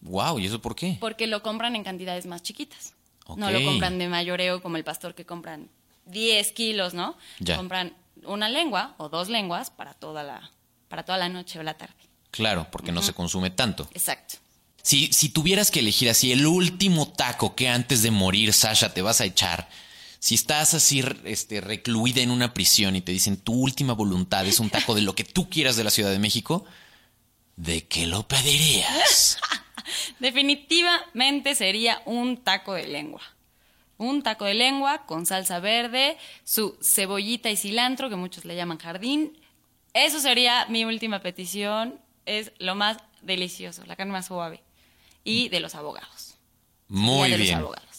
Wow, 0.00 0.38
¿y 0.38 0.46
eso 0.46 0.60
por 0.60 0.76
qué? 0.76 0.98
porque 1.00 1.26
lo 1.26 1.42
compran 1.42 1.76
en 1.76 1.82
cantidades 1.84 2.26
más 2.26 2.42
chiquitas. 2.42 2.92
No 3.36 3.50
lo 3.50 3.64
compran 3.64 3.98
de 3.98 4.06
mayoreo 4.08 4.60
como 4.60 4.76
el 4.76 4.84
pastor 4.84 5.14
que 5.14 5.24
compran 5.24 5.70
10 6.04 6.52
kilos, 6.52 6.92
¿no? 6.92 7.16
Ya. 7.38 7.56
Compran 7.56 7.94
una 8.24 8.50
lengua 8.50 8.94
o 8.98 9.08
dos 9.08 9.30
lenguas 9.30 9.70
para 9.70 9.94
toda 9.94 10.22
la, 10.22 10.50
para 10.88 11.04
toda 11.04 11.16
la 11.16 11.30
noche 11.30 11.58
o 11.58 11.62
la 11.62 11.72
tarde. 11.78 11.94
Claro, 12.30 12.66
porque 12.70 12.92
no 12.92 13.00
se 13.00 13.14
consume 13.14 13.48
tanto. 13.48 13.88
Exacto. 13.94 14.34
Si, 14.82 15.10
si 15.14 15.30
tuvieras 15.30 15.70
que 15.70 15.80
elegir 15.80 16.10
así 16.10 16.32
el 16.32 16.46
último 16.46 17.08
taco 17.08 17.54
que 17.54 17.70
antes 17.70 18.02
de 18.02 18.10
morir, 18.10 18.52
Sasha, 18.52 18.92
te 18.92 19.00
vas 19.00 19.22
a 19.22 19.24
echar, 19.24 19.70
si 20.24 20.36
estás 20.36 20.72
así 20.72 21.04
este, 21.24 21.60
recluida 21.60 22.22
en 22.22 22.30
una 22.30 22.54
prisión 22.54 22.96
y 22.96 23.02
te 23.02 23.12
dicen 23.12 23.36
tu 23.36 23.52
última 23.52 23.92
voluntad 23.92 24.46
es 24.46 24.58
un 24.58 24.70
taco 24.70 24.94
de 24.94 25.02
lo 25.02 25.14
que 25.14 25.22
tú 25.22 25.50
quieras 25.50 25.76
de 25.76 25.84
la 25.84 25.90
Ciudad 25.90 26.10
de 26.10 26.18
México, 26.18 26.64
¿de 27.56 27.86
qué 27.86 28.06
lo 28.06 28.26
pedirías? 28.26 29.36
Definitivamente 30.20 31.54
sería 31.54 32.00
un 32.06 32.38
taco 32.38 32.72
de 32.72 32.86
lengua. 32.86 33.20
Un 33.98 34.22
taco 34.22 34.46
de 34.46 34.54
lengua 34.54 35.04
con 35.04 35.26
salsa 35.26 35.60
verde, 35.60 36.16
su 36.42 36.78
cebollita 36.80 37.50
y 37.50 37.58
cilantro, 37.58 38.08
que 38.08 38.16
muchos 38.16 38.46
le 38.46 38.56
llaman 38.56 38.78
jardín. 38.78 39.38
Eso 39.92 40.20
sería 40.20 40.64
mi 40.70 40.86
última 40.86 41.20
petición. 41.20 42.00
Es 42.24 42.50
lo 42.58 42.74
más 42.74 42.96
delicioso, 43.20 43.84
la 43.84 43.94
carne 43.94 44.14
más 44.14 44.28
suave. 44.28 44.62
Y 45.22 45.50
de 45.50 45.60
los 45.60 45.74
abogados. 45.74 46.36
Muy 46.88 47.28
de 47.28 47.36
los 47.36 47.46
bien. 47.46 47.58
abogados. 47.58 47.93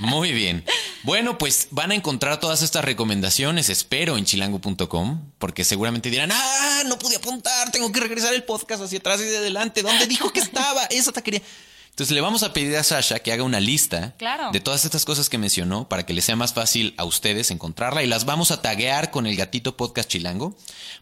Muy 0.00 0.32
bien. 0.32 0.64
Bueno, 1.02 1.38
pues 1.38 1.68
van 1.70 1.92
a 1.92 1.94
encontrar 1.94 2.40
todas 2.40 2.62
estas 2.62 2.84
recomendaciones, 2.84 3.68
espero, 3.68 4.18
en 4.18 4.24
chilango.com, 4.24 5.30
porque 5.38 5.64
seguramente 5.64 6.10
dirán, 6.10 6.30
ah, 6.32 6.82
no 6.86 6.98
pude 6.98 7.16
apuntar, 7.16 7.70
tengo 7.70 7.90
que 7.92 8.00
regresar 8.00 8.34
el 8.34 8.42
podcast 8.44 8.82
hacia 8.82 8.98
atrás 8.98 9.20
y 9.20 9.24
de 9.24 9.38
adelante. 9.38 9.82
¿Dónde 9.82 10.06
dijo 10.06 10.32
que 10.32 10.40
estaba? 10.40 10.84
Esa 10.90 11.12
taquería. 11.12 11.42
Entonces 11.90 12.14
le 12.14 12.20
vamos 12.20 12.42
a 12.44 12.52
pedir 12.52 12.76
a 12.76 12.84
Sasha 12.84 13.18
que 13.18 13.32
haga 13.32 13.42
una 13.42 13.60
lista 13.60 14.14
Claro. 14.16 14.50
de 14.52 14.60
todas 14.60 14.84
estas 14.84 15.04
cosas 15.04 15.28
que 15.28 15.38
mencionó 15.38 15.88
para 15.88 16.06
que 16.06 16.14
les 16.14 16.24
sea 16.24 16.36
más 16.36 16.54
fácil 16.54 16.94
a 16.96 17.04
ustedes 17.04 17.50
encontrarla 17.50 18.02
y 18.02 18.06
las 18.06 18.24
vamos 18.24 18.50
a 18.52 18.62
taguear 18.62 19.10
con 19.10 19.26
el 19.26 19.36
gatito 19.36 19.76
podcast 19.76 20.08
chilango 20.08 20.56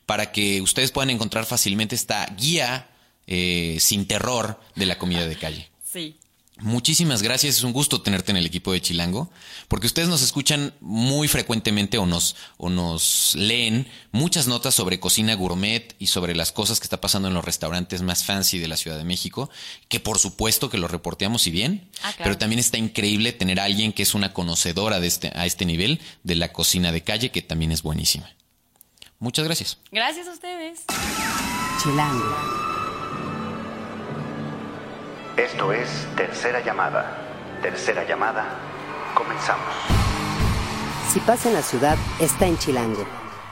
para 0.07 0.33
que 0.33 0.61
ustedes 0.61 0.91
puedan 0.91 1.11
encontrar 1.11 1.45
fácilmente 1.47 1.95
esta 1.95 2.27
guía 2.37 2.89
eh, 3.29 3.77
sin 3.81 4.09
terror 4.09 4.59
de 4.75 4.87
la 4.87 4.99
comida 4.99 5.27
de 5.27 5.37
calle. 5.39 5.71
Sí. 5.85 6.18
Muchísimas 6.61 7.23
gracias, 7.23 7.57
es 7.59 7.63
un 7.63 7.73
gusto 7.73 8.01
tenerte 8.03 8.33
en 8.33 8.37
el 8.37 8.45
equipo 8.45 8.73
de 8.73 8.81
Chilango, 8.81 9.31
porque 9.69 9.87
ustedes 9.87 10.09
nos 10.09 10.23
escuchan 10.23 10.75
muy 10.81 11.29
frecuentemente 11.29 11.99
o 11.99 12.07
nos, 12.07 12.35
o 12.57 12.69
nos 12.69 13.35
leen 13.37 13.87
muchas 14.11 14.49
notas 14.49 14.75
sobre 14.75 14.99
cocina 14.99 15.35
gourmet 15.35 15.95
y 16.01 16.09
sobre 16.09 16.35
las 16.35 16.51
cosas 16.51 16.81
que 16.81 16.85
está 16.85 17.01
pasando 17.01 17.29
en 17.29 17.35
los 17.35 17.45
restaurantes 17.45 18.03
más 18.03 18.25
fancy 18.25 18.59
de 18.59 18.67
la 18.67 18.77
Ciudad 18.77 18.99
de 18.99 19.05
México, 19.05 19.49
que 19.89 20.01
por 20.01 20.19
supuesto 20.19 20.69
que 20.69 20.79
lo 20.79 20.89
reporteamos 20.89 21.47
y 21.47 21.53
bien, 21.53 21.89
Ah, 22.03 22.13
claro. 22.13 22.25
pero 22.25 22.39
también 22.39 22.59
está 22.59 22.77
increíble 22.77 23.33
tener 23.33 23.61
a 23.61 23.65
alguien 23.65 23.93
que 23.93 24.03
es 24.03 24.15
una 24.15 24.33
conocedora 24.33 24.99
de 24.99 25.07
este, 25.07 25.31
a 25.37 25.47
este 25.47 25.65
nivel 25.65 26.01
de 26.25 26.35
la 26.35 26.53
cocina 26.53 26.91
de 26.91 27.03
calle, 27.05 27.31
que 27.31 27.41
también 27.43 27.71
es 27.71 27.83
buenísima. 27.83 28.29
Muchas 29.21 29.45
gracias. 29.45 29.79
Gracias 29.93 30.27
a 30.27 30.33
ustedes. 30.33 30.81
Chilango. 31.83 32.78
Esto 35.39 35.73
es 35.73 35.89
Tercera 36.17 36.65
Llamada. 36.65 37.17
Tercera 37.63 38.05
Llamada. 38.05 38.59
Comenzamos. 39.15 39.73
Si 41.13 41.21
pasa 41.21 41.49
en 41.49 41.55
la 41.55 41.63
ciudad, 41.63 41.97
está 42.19 42.49
en 42.49 42.59
Chilango. 42.59 43.07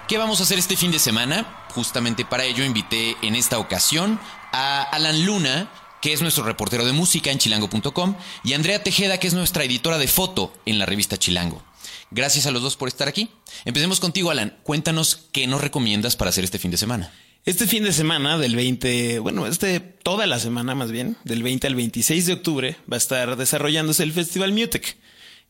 ¿Qué 0.08 0.18
vamos 0.18 0.40
a 0.40 0.42
hacer 0.42 0.58
este 0.58 0.76
fin 0.76 0.90
de 0.90 0.98
semana? 0.98 1.46
Justamente 1.76 2.24
para 2.24 2.42
ello 2.42 2.64
invité 2.64 3.16
en 3.22 3.36
esta 3.36 3.60
ocasión 3.60 4.18
a 4.50 4.82
Alan 4.82 5.24
Luna, 5.24 5.70
que 6.02 6.12
es 6.12 6.22
nuestro 6.22 6.42
reportero 6.42 6.84
de 6.84 6.92
música 6.92 7.30
en 7.30 7.38
chilango.com, 7.38 8.16
y 8.42 8.54
a 8.54 8.56
Andrea 8.56 8.82
Tejeda, 8.82 9.18
que 9.18 9.28
es 9.28 9.34
nuestra 9.34 9.62
editora 9.62 9.98
de 9.98 10.08
foto 10.08 10.52
en 10.66 10.80
la 10.80 10.86
revista 10.86 11.18
Chilango. 11.18 11.62
Gracias 12.10 12.46
a 12.46 12.50
los 12.50 12.62
dos 12.62 12.76
por 12.76 12.88
estar 12.88 13.06
aquí. 13.06 13.30
Empecemos 13.64 14.00
contigo, 14.00 14.32
Alan. 14.32 14.58
Cuéntanos 14.64 15.28
qué 15.30 15.46
nos 15.46 15.60
recomiendas 15.60 16.16
para 16.16 16.30
hacer 16.30 16.42
este 16.42 16.58
fin 16.58 16.72
de 16.72 16.78
semana. 16.78 17.12
Este 17.46 17.68
fin 17.68 17.84
de 17.84 17.92
semana, 17.92 18.38
del 18.38 18.56
20, 18.56 19.20
bueno, 19.20 19.46
este, 19.46 19.78
toda 19.78 20.26
la 20.26 20.40
semana 20.40 20.74
más 20.74 20.90
bien, 20.90 21.16
del 21.22 21.44
20 21.44 21.68
al 21.68 21.76
26 21.76 22.26
de 22.26 22.32
octubre, 22.32 22.76
va 22.90 22.96
a 22.96 22.98
estar 22.98 23.36
desarrollándose 23.36 24.02
el 24.02 24.12
Festival 24.12 24.52
Mutec. 24.52 24.96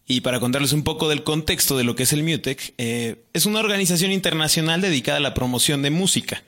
Y 0.06 0.20
para 0.20 0.38
contarles 0.38 0.74
un 0.74 0.82
poco 0.84 1.08
del 1.08 1.24
contexto 1.24 1.74
de 1.78 1.84
lo 1.84 1.96
que 1.96 2.02
es 2.02 2.12
el 2.12 2.22
Mutec, 2.22 2.74
eh, 2.76 3.24
es 3.32 3.46
una 3.46 3.60
organización 3.60 4.12
internacional 4.12 4.82
dedicada 4.82 5.16
a 5.16 5.22
la 5.22 5.32
promoción 5.32 5.80
de 5.80 5.88
música. 5.88 6.44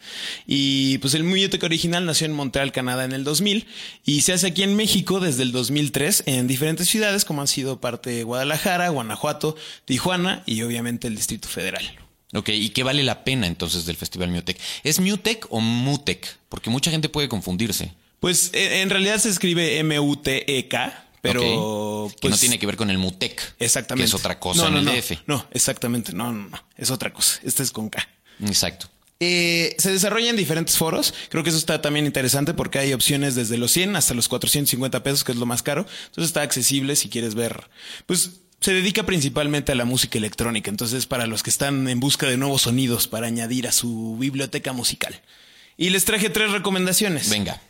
Y 0.47 0.99
pues 0.99 1.15
el 1.15 1.25
Mutec 1.25 1.63
original 1.63 2.05
nació 2.05 2.27
en 2.27 2.35
Montreal, 2.35 2.71
Canadá 2.71 3.07
en 3.07 3.13
el 3.13 3.25
2000 3.25 3.67
y 4.05 4.21
se 4.21 4.35
hace 4.35 4.49
aquí 4.49 4.65
en 4.65 4.77
México 4.77 5.19
desde 5.19 5.45
el 5.45 5.53
2003 5.53 6.25
en 6.27 6.47
diferentes 6.47 6.89
ciudades 6.89 7.25
como 7.25 7.41
han 7.41 7.49
sido 7.49 7.81
parte 7.81 8.11
de 8.11 8.23
Guadalajara, 8.23 8.91
Guanajuato, 8.91 9.57
Tijuana 9.87 10.43
y 10.45 10.61
obviamente 10.61 11.09
el 11.09 11.17
Distrito 11.17 11.49
Federal. 11.49 12.08
Ok, 12.35 12.51
¿y 12.51 12.71
qué 12.71 12.83
vale 12.83 13.03
la 13.05 13.25
pena 13.25 13.47
entonces 13.47 13.87
del 13.87 13.97
Festival 13.97 14.31
Mutec? 14.31 14.59
¿Es 14.85 15.01
Mutec 15.01 15.47
o 15.51 15.61
Mutec? 15.61 16.38
Porque 16.49 16.69
mucha 16.71 16.91
gente 16.91 17.09
puede 17.09 17.29
confundirse. 17.29 17.95
Pues 18.21 18.51
eh, 18.53 18.83
en 18.83 18.91
realidad 18.91 19.19
se 19.19 19.31
escribe 19.31 19.79
M-U-T-E-K, 19.79 21.05
pero 21.23 21.41
que 22.11 22.17
pues, 22.23 22.31
no 22.33 22.38
tiene 22.38 22.59
que 22.59 22.67
ver 22.67 22.77
con 22.77 22.91
el 22.91 22.99
Mutec. 22.99 23.55
exactamente. 23.59 24.03
Que 24.05 24.09
es 24.09 24.14
otra 24.14 24.38
cosa 24.38 24.62
No, 24.62 24.67
en 24.69 24.73
no, 24.75 24.79
el 24.81 24.85
no. 24.85 24.93
DF. 24.93 25.12
No, 25.27 25.47
exactamente, 25.53 26.12
no, 26.12 26.33
no, 26.33 26.49
no, 26.49 26.64
es 26.77 26.91
otra 26.91 27.12
cosa. 27.12 27.41
Este 27.45 27.62
es 27.62 27.71
con 27.71 27.88
K. 27.88 28.07
Exacto. 28.45 28.88
Eh, 29.21 29.75
se 29.79 29.91
desarrolla 29.91 30.31
en 30.31 30.37
diferentes 30.37 30.77
foros. 30.77 31.12
Creo 31.29 31.43
que 31.43 31.49
eso 31.51 31.59
está 31.59 31.81
también 31.83 32.07
interesante 32.07 32.55
porque 32.55 32.79
hay 32.79 32.93
opciones 32.93 33.35
desde 33.35 33.57
los 33.59 33.73
100 33.73 33.97
hasta 33.97 34.14
los 34.14 34.29
450 34.29 35.03
pesos, 35.03 35.25
que 35.25 35.33
es 35.33 35.38
lo 35.38 35.47
más 35.47 35.62
caro. 35.62 35.87
Entonces 36.07 36.29
está 36.29 36.43
accesible 36.43 36.95
si 36.95 37.09
quieres 37.09 37.35
ver. 37.35 37.69
Pues 38.07 38.31
se 38.61 38.73
dedica 38.75 39.05
principalmente 39.05 39.73
a 39.73 39.75
la 39.75 39.85
música 39.85 40.18
electrónica. 40.18 40.71
Entonces 40.71 41.07
para 41.07 41.27
los 41.27 41.42
que 41.42 41.51
están 41.51 41.88
en 41.88 42.01
busca 42.01 42.27
de 42.27 42.37
nuevos 42.37 42.62
sonidos 42.62 43.07
para 43.09 43.27
añadir 43.27 43.66
a 43.68 43.73
su 43.73 44.16
biblioteca 44.18 44.73
musical. 44.73 45.21
Y 45.77 45.90
les 45.90 46.05
traje 46.05 46.29
tres 46.31 46.51
recomendaciones. 46.51 47.31
Venga. 47.31 47.61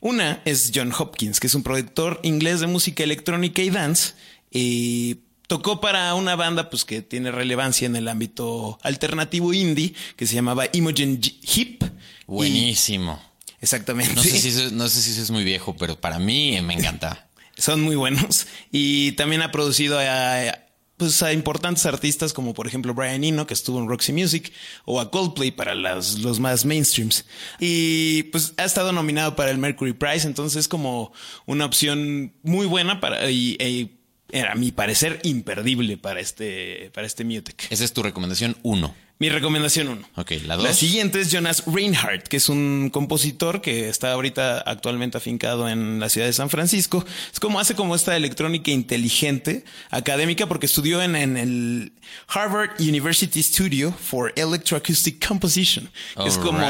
Una 0.00 0.42
es 0.44 0.70
John 0.74 0.92
Hopkins, 0.96 1.40
que 1.40 1.46
es 1.48 1.54
un 1.54 1.62
productor 1.62 2.20
inglés 2.22 2.60
de 2.60 2.66
música 2.68 3.02
electrónica 3.02 3.62
y 3.62 3.70
dance. 3.70 4.12
Y 4.52 5.18
tocó 5.48 5.80
para 5.80 6.14
una 6.14 6.36
banda 6.36 6.70
pues, 6.70 6.84
que 6.84 7.02
tiene 7.02 7.32
relevancia 7.32 7.86
en 7.86 7.96
el 7.96 8.06
ámbito 8.06 8.78
alternativo 8.82 9.52
indie, 9.52 9.94
que 10.14 10.26
se 10.26 10.34
llamaba 10.34 10.66
Imogen 10.72 11.20
Hip. 11.22 11.82
Y- 11.82 11.86
Buenísimo. 12.26 13.20
exactamente. 13.60 14.14
No 14.14 14.22
sé, 14.22 14.38
si 14.38 14.48
eso, 14.48 14.70
no 14.72 14.88
sé 14.88 15.00
si 15.02 15.10
eso 15.10 15.22
es 15.22 15.30
muy 15.30 15.42
viejo, 15.44 15.74
pero 15.76 15.98
para 16.00 16.18
mí 16.20 16.60
me 16.62 16.74
encanta. 16.74 17.25
Son 17.56 17.80
muy 17.82 17.96
buenos. 17.96 18.46
Y 18.72 19.12
también 19.12 19.42
ha 19.42 19.50
producido 19.52 19.98
a, 19.98 20.58
pues, 20.98 21.22
a 21.22 21.32
importantes 21.32 21.86
artistas 21.86 22.32
como 22.32 22.52
por 22.54 22.66
ejemplo 22.66 22.92
Brian 22.94 23.24
Eno, 23.24 23.46
que 23.46 23.54
estuvo 23.54 23.78
en 23.78 23.88
Roxy 23.88 24.12
Music, 24.12 24.52
o 24.84 25.00
a 25.00 25.10
Coldplay 25.10 25.50
para 25.50 25.74
las- 25.74 26.18
los 26.18 26.38
más 26.40 26.64
mainstreams. 26.64 27.24
Y 27.60 28.24
pues 28.24 28.52
ha 28.58 28.64
estado 28.64 28.92
nominado 28.92 29.34
para 29.36 29.50
el 29.50 29.58
Mercury 29.58 29.92
Prize, 29.94 30.26
entonces 30.26 30.60
es 30.60 30.68
como 30.68 31.12
una 31.46 31.64
opción 31.64 32.34
muy 32.42 32.66
buena 32.66 33.00
para, 33.00 33.30
y, 33.30 33.56
e- 33.58 33.90
era, 34.30 34.52
a 34.52 34.54
mi 34.54 34.72
parecer, 34.72 35.20
imperdible 35.22 35.96
para 35.96 36.20
este, 36.20 36.90
para 36.94 37.06
este 37.06 37.24
Mutec. 37.24 37.66
Esa 37.70 37.84
es 37.84 37.92
tu 37.92 38.02
recomendación 38.02 38.56
uno. 38.62 38.94
Mi 39.18 39.30
recomendación 39.30 39.88
uno. 39.88 40.06
Ok, 40.16 40.32
la 40.44 40.56
dos. 40.56 40.64
La 40.64 40.74
siguiente 40.74 41.22
es 41.22 41.30
Jonas 41.32 41.62
Reinhardt, 41.66 42.28
que 42.28 42.36
es 42.36 42.50
un 42.50 42.90
compositor 42.92 43.62
que 43.62 43.88
está 43.88 44.12
ahorita 44.12 44.58
actualmente 44.58 45.16
afincado 45.16 45.70
en 45.70 46.00
la 46.00 46.10
ciudad 46.10 46.26
de 46.26 46.34
San 46.34 46.50
Francisco. 46.50 47.02
Es 47.32 47.40
como 47.40 47.58
hace 47.58 47.74
como 47.74 47.94
esta 47.94 48.14
electrónica 48.14 48.70
inteligente, 48.70 49.64
académica, 49.90 50.46
porque 50.46 50.66
estudió 50.66 51.02
en, 51.02 51.16
en 51.16 51.38
el 51.38 51.92
Harvard 52.28 52.78
University 52.78 53.42
Studio 53.42 53.90
for 53.90 54.34
Electroacoustic 54.36 55.26
Composition. 55.26 55.90
que 56.14 56.28
es 56.28 56.36
como, 56.36 56.60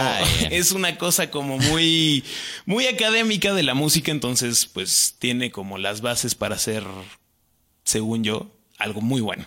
es 0.49 0.71
una 0.71 0.97
cosa 0.99 1.33
como 1.33 1.59
muy, 1.59 2.23
muy 2.64 2.87
académica 2.87 3.55
de 3.55 3.64
la 3.64 3.75
música, 3.75 4.12
entonces 4.12 4.66
pues 4.66 5.16
tiene 5.19 5.51
como 5.51 5.79
las 5.79 6.01
bases 6.01 6.37
para 6.37 6.55
hacer, 6.55 6.85
según 7.87 8.25
yo, 8.25 8.51
algo 8.79 9.01
muy 9.01 9.22
bueno. 9.22 9.46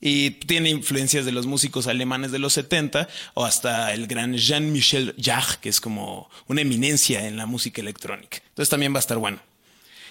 Y 0.00 0.30
tiene 0.30 0.70
influencias 0.70 1.24
de 1.24 1.32
los 1.32 1.46
músicos 1.46 1.86
alemanes 1.86 2.32
de 2.32 2.38
los 2.38 2.52
70 2.54 3.08
o 3.34 3.44
hasta 3.44 3.92
el 3.92 4.06
gran 4.06 4.36
Jean-Michel 4.36 5.14
Jarre, 5.20 5.58
que 5.60 5.68
es 5.68 5.80
como 5.80 6.30
una 6.46 6.62
eminencia 6.62 7.26
en 7.26 7.36
la 7.36 7.46
música 7.46 7.80
electrónica. 7.80 8.38
Entonces 8.48 8.70
también 8.70 8.92
va 8.92 8.98
a 8.98 9.00
estar 9.00 9.18
bueno. 9.18 9.40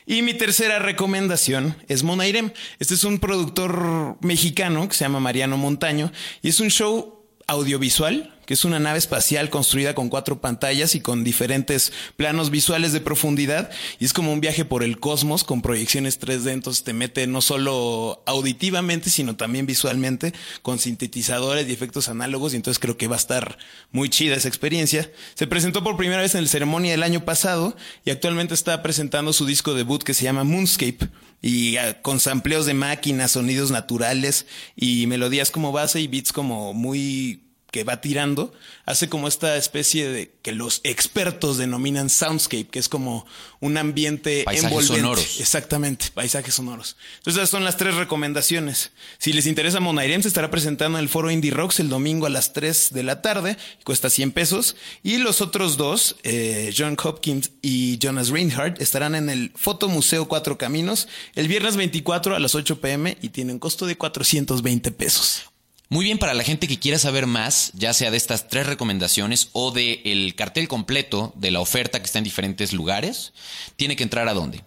Y 0.06 0.22
mi 0.22 0.34
tercera 0.34 0.80
recomendación 0.80 1.76
es 1.88 2.04
Monairem. 2.04 2.52
Este 2.80 2.94
es 2.94 3.04
un 3.04 3.20
productor 3.20 4.18
mexicano 4.22 4.88
que 4.88 4.96
se 4.96 5.04
llama 5.04 5.20
Mariano 5.20 5.58
Montaño 5.58 6.12
y 6.42 6.50
es 6.50 6.60
un 6.60 6.70
show 6.70 7.17
audiovisual 7.48 8.34
que 8.48 8.54
es 8.54 8.64
una 8.64 8.80
nave 8.80 8.98
espacial 8.98 9.50
construida 9.50 9.94
con 9.94 10.08
cuatro 10.08 10.40
pantallas 10.40 10.96
y 10.96 11.02
con 11.02 11.26
diferentes 11.26 11.92
planos 12.16 12.50
visuales 12.50 12.94
de 12.94 13.02
profundidad. 13.02 13.70
Y 14.00 14.06
es 14.06 14.14
como 14.14 14.32
un 14.32 14.40
viaje 14.40 14.64
por 14.64 14.84
el 14.84 15.02
cosmos 15.02 15.44
con 15.44 15.62
proyecciones 15.62 16.18
3D. 16.18 16.52
Entonces 16.52 16.86
te 16.86 16.94
mete 16.94 17.28
no 17.28 17.42
solo 17.42 18.24
auditivamente, 18.26 19.10
sino 19.10 19.36
también 19.36 19.66
visualmente 19.66 20.34
con 20.62 20.80
sintetizadores 20.80 21.68
y 21.68 21.74
efectos 21.74 22.08
análogos. 22.08 22.54
Y 22.54 22.56
entonces 22.56 22.80
creo 22.80 22.96
que 22.96 23.10
va 23.10 23.18
a 23.18 23.20
estar 23.20 23.58
muy 23.92 24.10
chida 24.10 24.38
esa 24.38 24.48
experiencia. 24.48 25.12
Se 25.36 25.46
presentó 25.46 25.84
por 25.84 25.98
primera 25.98 26.22
vez 26.22 26.34
en 26.34 26.40
el 26.40 26.48
ceremonia 26.48 26.92
del 26.92 27.04
año 27.04 27.26
pasado 27.26 27.76
y 28.06 28.12
actualmente 28.12 28.54
está 28.54 28.82
presentando 28.82 29.34
su 29.34 29.46
disco 29.46 29.74
debut 29.74 30.04
que 30.04 30.14
se 30.14 30.24
llama 30.24 30.46
Moonscape 30.46 31.10
y 31.42 31.78
ah, 31.78 32.02
con 32.02 32.20
sampleos 32.20 32.66
de 32.66 32.74
máquinas, 32.74 33.32
sonidos 33.32 33.72
naturales 33.72 34.46
y 34.76 35.08
melodías 35.08 35.52
como 35.52 35.72
base 35.72 36.02
y 36.02 36.08
beats 36.08 36.34
como 36.34 36.74
muy 36.74 37.47
que 37.78 37.84
va 37.84 38.02
tirando, 38.02 38.52
hace 38.88 39.08
como 39.08 39.28
esta 39.28 39.56
especie 39.56 40.10
de 40.10 40.32
que 40.42 40.52
los 40.52 40.82
expertos 40.84 41.60
denominan 41.60 42.10
soundscape, 42.10 42.66
que 42.66 42.80
es 42.80 42.90
como 42.90 43.28
un 43.60 43.78
ambiente 43.78 44.42
Paisajes 44.46 44.72
envolvente. 44.72 44.96
sonoros. 45.00 45.40
Exactamente, 45.40 46.08
paisajes 46.12 46.56
sonoros. 46.56 46.98
Entonces 47.18 47.44
esas 47.44 47.52
son 47.52 47.64
las 47.64 47.78
tres 47.78 47.94
recomendaciones. 47.94 48.94
Si 49.20 49.32
les 49.32 49.46
interesa 49.46 49.80
Monairem, 49.80 50.24
se 50.24 50.28
estará 50.28 50.50
presentando 50.50 50.98
en 50.98 51.04
el 51.04 51.08
foro 51.08 51.30
Indie 51.30 51.52
Rocks 51.52 51.80
el 51.80 51.88
domingo 51.90 52.26
a 52.26 52.32
las 52.32 52.52
3 52.52 52.94
de 52.94 53.04
la 53.04 53.22
tarde, 53.22 53.58
cuesta 53.84 54.10
100 54.10 54.32
pesos. 54.32 54.76
Y 55.04 55.20
los 55.20 55.42
otros 55.42 55.78
dos, 55.78 56.16
eh, 56.24 56.74
John 56.76 56.98
Hopkins 57.04 57.52
y 57.62 58.00
Jonas 58.00 58.30
Reinhardt, 58.30 58.82
estarán 58.82 59.14
en 59.14 59.30
el 59.30 59.52
Fotomuseo 59.54 60.28
Cuatro 60.28 60.58
Caminos 60.58 61.08
el 61.36 61.48
viernes 61.48 61.76
24 61.76 62.36
a 62.36 62.40
las 62.40 62.56
8 62.56 62.82
pm 62.82 63.20
y 63.22 63.30
tienen 63.30 63.60
costo 63.60 63.86
de 63.86 63.96
420 63.96 64.92
pesos. 64.94 65.44
Muy 65.90 66.04
bien, 66.04 66.18
para 66.18 66.34
la 66.34 66.44
gente 66.44 66.68
que 66.68 66.80
quiera 66.80 67.00
saber 67.00 67.28
más, 67.28 67.72
ya 67.74 67.94
sea 67.94 68.12
de 68.12 68.18
estas 68.18 68.50
tres 68.50 68.68
recomendaciones 68.68 69.50
o 69.54 69.72
de 69.72 70.02
el 70.06 70.36
cartel 70.36 70.68
completo 70.68 71.32
de 71.36 71.52
la 71.52 71.62
oferta 71.62 72.00
que 72.00 72.06
está 72.06 72.18
en 72.18 72.26
diferentes 72.26 72.74
lugares, 72.74 73.34
tiene 73.78 73.96
que 73.96 74.04
entrar 74.04 74.28
a 74.28 74.34
dónde. 74.34 74.64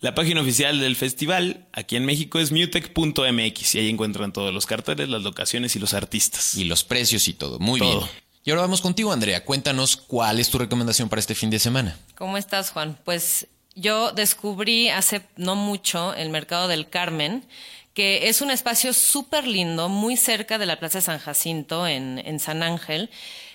La 0.00 0.14
página 0.14 0.42
oficial 0.42 0.80
del 0.80 0.96
festival 0.96 1.66
aquí 1.72 1.96
en 1.96 2.04
México 2.04 2.38
es 2.38 2.52
mutec.mx 2.52 3.74
y 3.74 3.78
ahí 3.78 3.88
encuentran 3.88 4.32
todos 4.32 4.52
los 4.52 4.66
carteles, 4.66 5.08
las 5.08 5.22
locaciones 5.22 5.74
y 5.76 5.78
los 5.78 5.94
artistas. 5.94 6.54
Y 6.56 6.64
los 6.64 6.84
precios 6.84 7.26
y 7.26 7.32
todo. 7.32 7.58
Muy 7.58 7.80
Todo. 7.80 8.00
bien. 8.00 8.10
Y 8.44 8.50
ahora 8.50 8.62
vamos 8.62 8.82
contigo, 8.82 9.10
Andrea. 9.12 9.44
Cuéntanos 9.46 9.96
cuál 9.96 10.38
es 10.38 10.50
tu 10.50 10.58
recomendación 10.58 11.08
para 11.08 11.20
este 11.20 11.34
fin 11.34 11.48
de 11.48 11.58
semana. 11.58 11.98
¿Cómo 12.16 12.36
estás, 12.36 12.70
Juan? 12.70 12.98
Pues 13.02 13.46
yo 13.74 14.12
descubrí 14.12 14.90
hace 14.90 15.22
no 15.36 15.56
mucho 15.56 16.12
el 16.12 16.28
Mercado 16.28 16.68
del 16.68 16.88
Carmen, 16.90 17.46
que 17.94 18.28
es 18.28 18.42
un 18.42 18.50
espacio 18.50 18.92
súper 18.92 19.46
lindo, 19.46 19.88
muy 19.88 20.16
cerca 20.16 20.58
de 20.58 20.66
la 20.66 20.78
Plaza 20.78 21.00
San 21.00 21.18
Jacinto 21.18 21.86
en, 21.86 22.18
en 22.18 22.40
San 22.40 22.62
Ángel. 22.62 23.08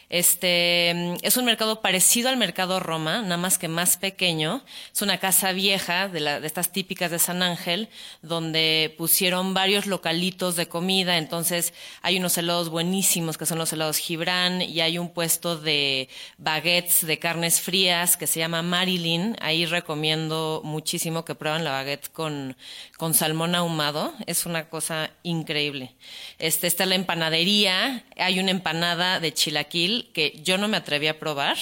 Este 0.10 1.14
es 1.26 1.38
un 1.38 1.46
mercado 1.46 1.82
parecido 1.82 2.30
al 2.30 2.38
mercado 2.38 2.80
Roma, 2.80 3.22
nada 3.22 3.38
más 3.38 3.60
que 3.60 3.68
más 3.68 3.96
pequeño. 3.98 4.64
Es 4.92 5.04
una 5.04 5.20
casa 5.20 5.52
vieja 5.52 6.08
de, 6.08 6.20
la- 6.20 6.40
de 6.40 6.48
estas 6.48 6.72
típicas 6.72 7.12
de 7.12 7.20
San 7.20 7.44
Ángel, 7.44 7.90
donde 8.24 8.96
pusieron 8.98 9.54
varios 9.54 9.86
localitos 9.86 10.56
de 10.56 10.68
comida. 10.68 11.18
Entonces 11.20 11.76
hay 12.02 12.18
unos 12.18 12.36
helados 12.40 12.70
buenísimos 12.70 13.38
que 13.38 13.46
son 13.46 13.60
los 13.60 13.72
helados 13.72 13.98
Gibran 13.98 14.64
y 14.64 14.82
hay 14.82 14.98
un 14.98 15.10
puesto 15.14 15.56
de 15.58 16.10
baguettes 16.40 17.06
de 17.06 17.20
carnes 17.20 17.62
frías 17.62 18.18
que 18.18 18.26
se 18.26 18.40
llama 18.40 18.64
Marilyn. 18.64 19.36
Ahí 19.42 19.68
recomiendo 19.68 20.62
muchísimo 20.64 21.24
que 21.24 21.36
prueben 21.36 21.64
la 21.64 21.72
baguette 21.72 22.12
con, 22.12 22.58
con 22.98 23.14
salmón 23.14 23.54
ahumado. 23.54 24.14
Es 24.26 24.48
una 24.48 24.70
cosa 24.70 25.12
increíble. 25.22 25.94
Este 26.40 26.66
está 26.66 26.88
la 26.88 26.96
empanadería. 26.96 28.04
Hay 28.18 28.40
una 28.40 28.50
empanada 28.50 29.20
de 29.20 29.34
chilaquil 29.36 29.99
que 30.14 30.40
yo 30.44 30.58
no 30.58 30.68
me 30.68 30.78
atreví 30.78 31.08
a 31.08 31.20
probar. 31.20 31.58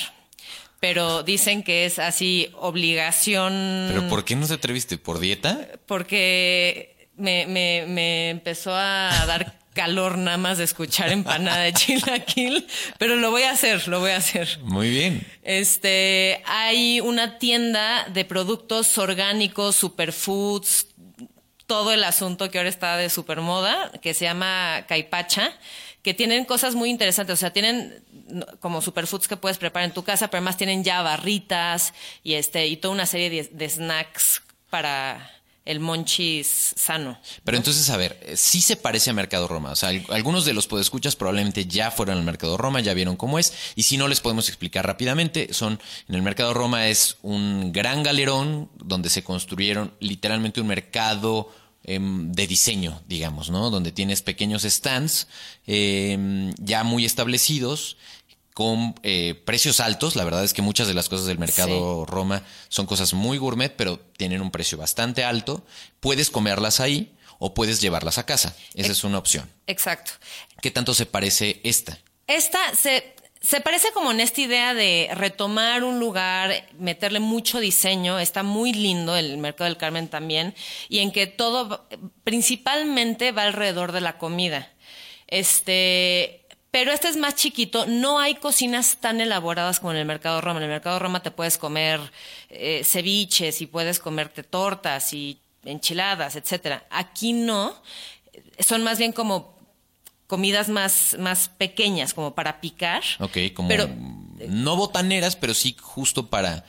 Pero 0.79 1.23
dicen 1.23 1.63
que 1.63 1.85
es 1.85 1.97
así 1.97 2.51
obligación 2.53 3.87
¿Pero 3.89 4.07
por 4.09 4.23
qué 4.23 4.35
no 4.35 4.47
te 4.47 4.53
atreviste? 4.53 4.99
¿Por 4.99 5.17
dieta? 5.17 5.67
porque 5.87 7.09
me, 7.15 7.47
me, 7.47 7.85
me 7.87 8.29
empezó 8.29 8.75
a 8.75 9.25
dar 9.25 9.57
calor 9.77 10.17
nada 10.17 10.37
más 10.37 10.57
de 10.57 10.63
escuchar 10.63 11.11
empanada 11.11 11.61
de 11.61 11.71
chilaquil, 11.73 12.67
pero 12.97 13.15
lo 13.15 13.29
voy 13.29 13.43
a 13.43 13.51
hacer, 13.51 13.87
lo 13.87 13.99
voy 13.99 14.09
a 14.09 14.17
hacer. 14.17 14.59
Muy 14.63 14.89
bien. 14.89 15.25
Este, 15.43 16.41
hay 16.47 16.99
una 16.99 17.37
tienda 17.37 18.07
de 18.11 18.25
productos 18.25 18.97
orgánicos, 18.97 19.75
superfoods, 19.75 20.87
todo 21.67 21.93
el 21.93 22.03
asunto 22.03 22.49
que 22.49 22.57
ahora 22.57 22.69
está 22.69 22.97
de 22.97 23.11
supermoda, 23.11 23.91
que 24.01 24.15
se 24.15 24.25
llama 24.25 24.85
Caipacha, 24.87 25.51
que 26.01 26.15
tienen 26.15 26.45
cosas 26.45 26.73
muy 26.73 26.89
interesantes. 26.89 27.33
O 27.33 27.37
sea, 27.37 27.53
tienen 27.53 28.03
como 28.59 28.81
superfoods 28.81 29.27
que 29.27 29.37
puedes 29.37 29.57
preparar 29.57 29.87
en 29.89 29.93
tu 29.93 30.03
casa, 30.03 30.27
pero 30.29 30.39
además 30.39 30.57
tienen 30.57 30.83
ya 30.83 31.01
barritas 31.01 31.93
y 32.23 32.33
este, 32.33 32.67
y 32.67 32.77
toda 32.77 32.93
una 32.93 33.05
serie 33.05 33.29
de, 33.29 33.49
de 33.51 33.69
snacks 33.69 34.41
para 34.69 35.31
el 35.65 35.81
monchis 35.81 36.73
sano. 36.77 37.19
Pero 37.43 37.57
entonces, 37.57 37.89
a 37.89 37.97
ver, 37.97 38.17
eh, 38.23 38.37
sí 38.37 38.61
se 38.61 38.77
parece 38.77 39.09
a 39.09 39.13
Mercado 39.13 39.49
Roma. 39.49 39.71
O 39.71 39.75
sea, 39.75 39.89
al- 39.89 40.05
algunos 40.11 40.45
de 40.45 40.53
los 40.53 40.65
podescuchas 40.65 41.17
probablemente 41.17 41.65
ya 41.65 41.91
fueron 41.91 42.17
al 42.17 42.23
Mercado 42.23 42.55
Roma, 42.55 42.79
ya 42.79 42.93
vieron 42.93 43.17
cómo 43.17 43.37
es. 43.37 43.51
Y 43.75 43.83
si 43.83 43.97
no, 43.97 44.07
les 44.07 44.21
podemos 44.21 44.47
explicar 44.47 44.85
rápidamente. 44.87 45.53
Son, 45.53 45.77
en 46.07 46.15
el 46.15 46.21
Mercado 46.21 46.53
Roma 46.53 46.87
es 46.87 47.17
un 47.21 47.73
gran 47.73 48.01
galerón 48.01 48.69
donde 48.75 49.09
se 49.09 49.25
construyeron 49.25 49.93
literalmente 49.99 50.61
un 50.61 50.67
mercado 50.67 51.53
em, 51.83 52.31
de 52.31 52.47
diseño, 52.47 53.01
digamos, 53.07 53.49
¿no? 53.49 53.69
Donde 53.69 53.91
tienes 53.91 54.21
pequeños 54.21 54.63
stands 54.63 55.27
em, 55.65 56.53
ya 56.59 56.83
muy 56.85 57.03
establecidos 57.05 57.97
con 58.57 58.95
eh, 59.03 59.39
precios 59.45 59.79
altos. 59.79 60.15
La 60.15 60.23
verdad 60.23 60.43
es 60.43 60.51
que 60.51 60.63
muchas 60.63 60.87
de 60.87 60.95
las 60.95 61.09
cosas 61.09 61.27
del 61.27 61.37
mercado 61.37 62.07
Roma 62.07 62.41
son 62.69 62.87
cosas 62.87 63.13
muy 63.13 63.37
gourmet, 63.37 63.71
pero 63.75 63.99
tienen 64.17 64.41
un 64.41 64.49
precio 64.49 64.79
bastante 64.79 65.23
alto. 65.23 65.63
Puedes 65.99 66.31
comerlas 66.31 66.79
ahí 66.79 67.13
o 67.37 67.53
puedes 67.53 67.81
llevarlas 67.81 68.17
a 68.17 68.25
casa. 68.25 68.55
Esa 68.73 68.93
es 68.93 69.03
una 69.03 69.19
opción. 69.19 69.47
Exacto. 69.67 70.13
¿Qué 70.59 70.71
tanto 70.71 70.95
se 70.95 71.05
parece 71.05 71.61
esta? 71.63 71.99
Esta 72.25 72.57
se, 72.73 73.13
se 73.41 73.61
parece 73.61 73.91
como 73.91 74.09
en 74.09 74.21
esta 74.21 74.41
idea 74.41 74.73
de 74.73 75.11
retomar 75.13 75.83
un 75.83 75.99
lugar, 75.99 76.67
meterle 76.79 77.19
mucho 77.19 77.59
diseño. 77.59 78.17
Está 78.17 78.41
muy 78.41 78.73
lindo 78.73 79.15
el 79.15 79.37
Mercado 79.37 79.65
del 79.65 79.77
Carmen 79.77 80.07
también. 80.07 80.55
Y 80.89 80.97
en 80.97 81.11
que 81.11 81.27
todo 81.27 81.87
principalmente 82.23 83.31
va 83.31 83.43
alrededor 83.43 83.91
de 83.91 84.01
la 84.01 84.17
comida. 84.17 84.73
Este. 85.27 86.46
Pero 86.79 86.91
este 86.91 87.07
es 87.07 87.17
más 87.17 87.33
chiquito, 87.33 87.87
no 87.87 88.19
hay 88.19 88.35
cocinas 88.35 88.97
tan 89.01 89.19
elaboradas 89.19 89.79
como 89.79 89.93
en 89.93 89.97
el 89.97 90.05
Mercado 90.05 90.41
Roma. 90.41 90.59
En 90.59 90.65
el 90.65 90.69
Mercado 90.69 90.99
Roma 90.99 91.23
te 91.23 91.31
puedes 91.31 91.57
comer 91.57 91.99
eh, 92.49 92.83
ceviches 92.85 93.61
y 93.61 93.65
puedes 93.65 93.97
comerte 93.97 94.43
tortas 94.43 95.11
y 95.11 95.39
enchiladas, 95.65 96.35
etcétera. 96.35 96.85
Aquí 96.91 97.33
no, 97.33 97.73
son 98.59 98.83
más 98.83 98.99
bien 98.99 99.11
como 99.11 99.57
comidas 100.27 100.69
más, 100.69 101.15
más 101.17 101.49
pequeñas, 101.49 102.13
como 102.13 102.35
para 102.35 102.61
picar. 102.61 103.01
Ok, 103.21 103.37
como 103.55 103.69
Pero- 103.69 103.89
no 104.47 104.75
botaneras, 104.75 105.35
pero 105.35 105.55
sí 105.55 105.75
justo 105.81 106.27
para... 106.27 106.63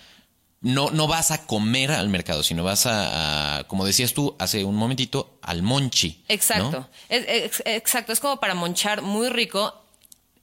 No, 0.62 0.90
no 0.90 1.06
vas 1.06 1.32
a 1.32 1.46
comer 1.46 1.90
al 1.92 2.08
mercado, 2.08 2.42
sino 2.42 2.64
vas 2.64 2.86
a, 2.86 3.58
a, 3.58 3.64
como 3.64 3.84
decías 3.84 4.14
tú 4.14 4.34
hace 4.38 4.64
un 4.64 4.74
momentito, 4.74 5.38
al 5.42 5.62
monchi. 5.62 6.16
¿no? 6.28 6.34
Exacto, 6.34 6.88
Es- 7.10 7.26
es- 7.28 7.62
exacto, 7.66 8.14
es 8.14 8.20
como 8.20 8.40
para 8.40 8.54
monchar 8.54 9.02
muy 9.02 9.28
rico. 9.28 9.84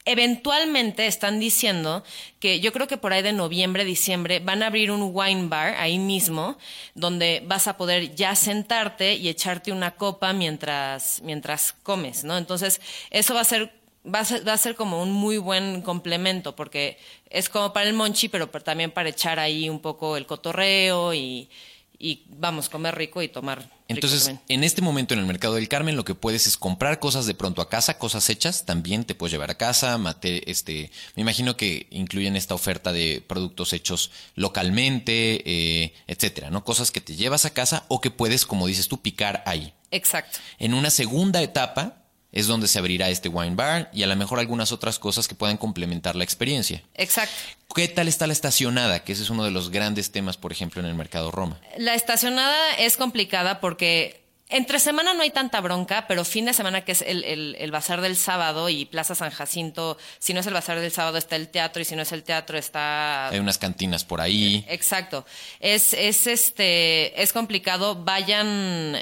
Eventualmente 0.05 1.07
están 1.07 1.39
diciendo 1.39 2.03
que 2.39 2.59
yo 2.59 2.71
creo 2.71 2.87
que 2.87 2.97
por 2.97 3.11
ahí 3.11 3.23
de 3.23 3.33
noviembre, 3.33 3.83
diciembre 3.83 4.39
van 4.39 4.61
a 4.61 4.67
abrir 4.67 4.91
un 4.91 5.09
wine 5.11 5.47
bar 5.47 5.73
ahí 5.79 5.97
mismo 5.97 6.57
donde 6.93 7.41
vas 7.45 7.67
a 7.67 7.75
poder 7.75 8.13
ya 8.13 8.35
sentarte 8.35 9.15
y 9.15 9.29
echarte 9.29 9.71
una 9.71 9.95
copa 9.95 10.31
mientras 10.31 11.21
mientras 11.23 11.73
comes, 11.73 12.23
¿no? 12.23 12.37
Entonces, 12.37 12.81
eso 13.09 13.33
va 13.33 13.41
a 13.41 13.45
ser 13.45 13.71
va 14.05 14.19
a 14.19 14.25
ser, 14.25 14.47
va 14.47 14.53
a 14.53 14.57
ser 14.57 14.75
como 14.75 15.01
un 15.01 15.11
muy 15.11 15.37
buen 15.37 15.81
complemento 15.81 16.55
porque 16.55 16.99
es 17.29 17.49
como 17.49 17.73
para 17.73 17.87
el 17.87 17.95
monchi, 17.95 18.29
pero, 18.29 18.51
pero 18.51 18.63
también 18.63 18.91
para 18.91 19.09
echar 19.09 19.39
ahí 19.39 19.69
un 19.69 19.79
poco 19.79 20.17
el 20.17 20.27
cotorreo 20.27 21.13
y, 21.15 21.49
y 21.99 22.23
vamos, 22.29 22.69
comer 22.69 22.95
rico 22.95 23.21
y 23.21 23.27
tomar 23.27 23.59
rico 23.59 23.71
Entonces, 23.87 24.25
también. 24.25 24.41
en 24.49 24.63
este 24.63 24.81
momento 24.81 25.13
en 25.13 25.19
el 25.19 25.25
mercado 25.25 25.55
del 25.55 25.67
Carmen, 25.67 25.95
lo 25.95 26.05
que 26.05 26.15
puedes 26.15 26.47
es 26.47 26.57
comprar 26.57 26.99
cosas 26.99 27.25
de 27.25 27.33
pronto 27.33 27.61
a 27.61 27.69
casa, 27.69 27.97
cosas 27.97 28.29
hechas, 28.29 28.65
también 28.65 29.05
te 29.05 29.15
puedes 29.15 29.31
llevar 29.31 29.51
a 29.51 29.57
casa, 29.57 29.97
mate, 29.97 30.49
este, 30.49 30.91
me 31.15 31.21
imagino 31.21 31.57
que 31.57 31.87
incluyen 31.91 32.35
esta 32.35 32.55
oferta 32.55 32.91
de 32.91 33.23
productos 33.25 33.73
hechos 33.73 34.11
localmente, 34.35 35.41
eh, 35.45 35.93
etcétera, 36.07 36.49
¿no? 36.49 36.63
Cosas 36.63 36.91
que 36.91 37.01
te 37.01 37.15
llevas 37.15 37.45
a 37.45 37.53
casa 37.53 37.85
o 37.87 38.01
que 38.01 38.11
puedes, 38.11 38.45
como 38.45 38.67
dices 38.67 38.87
tú, 38.87 39.01
picar 39.01 39.43
ahí. 39.45 39.73
Exacto. 39.91 40.39
En 40.59 40.73
una 40.73 40.89
segunda 40.89 41.41
etapa 41.41 42.04
es 42.35 42.45
donde 42.45 42.67
se 42.67 42.77
abrirá 42.77 43.09
este 43.09 43.29
wine 43.29 43.55
bar 43.55 43.89
y 43.91 44.03
a 44.03 44.07
lo 44.07 44.15
mejor 44.15 44.39
algunas 44.39 44.71
otras 44.71 44.99
cosas 44.99 45.27
que 45.27 45.33
puedan 45.33 45.57
complementar 45.57 46.15
la 46.15 46.23
experiencia. 46.25 46.83
Exacto. 46.93 47.33
¿Qué 47.73 47.87
tal 47.87 48.07
está 48.07 48.27
la 48.27 48.33
estacionada? 48.33 48.99
Que 49.03 49.13
ese 49.13 49.23
es 49.23 49.29
uno 49.31 49.43
de 49.43 49.51
los 49.51 49.71
grandes 49.71 50.11
temas, 50.11 50.37
por 50.37 50.51
ejemplo, 50.51 50.81
en 50.81 50.87
el 50.87 50.95
mercado 50.95 51.31
Roma. 51.31 51.59
La 51.77 51.95
estacionada 51.95 52.75
es 52.77 52.97
complicada 52.97 53.59
porque 53.59 54.21
Entre 54.49 54.77
semana 54.79 55.15
no 55.15 55.23
hay 55.23 55.31
tanta 55.31 55.59
bronca, 55.59 56.05
pero 56.07 56.23
fin 56.23 56.45
de 56.45 56.53
semana, 56.53 56.81
que 56.81 56.91
es 56.91 57.01
el, 57.01 57.23
el, 57.23 57.55
el, 57.57 57.71
bazar 57.71 57.99
del 58.01 58.15
sábado 58.15 58.69
y 58.69 58.85
Plaza 58.85 59.15
San 59.15 59.31
Jacinto, 59.31 59.97
si 60.19 60.35
no 60.35 60.41
es 60.41 60.45
el 60.45 60.53
bazar 60.53 60.79
del 60.79 60.91
sábado 60.91 61.17
está 61.17 61.35
el 61.35 61.47
teatro 61.47 61.81
y 61.81 61.85
si 61.85 61.95
no 61.95 62.03
es 62.03 62.11
el 62.11 62.21
teatro 62.23 62.55
está... 62.55 63.29
Hay 63.29 63.39
unas 63.39 63.57
cantinas 63.57 64.05
por 64.05 64.21
ahí. 64.21 64.63
Exacto. 64.69 65.25
Es, 65.59 65.93
es, 65.93 66.27
este, 66.27 67.19
es 67.23 67.33
complicado. 67.33 67.95
Vayan 67.95 69.01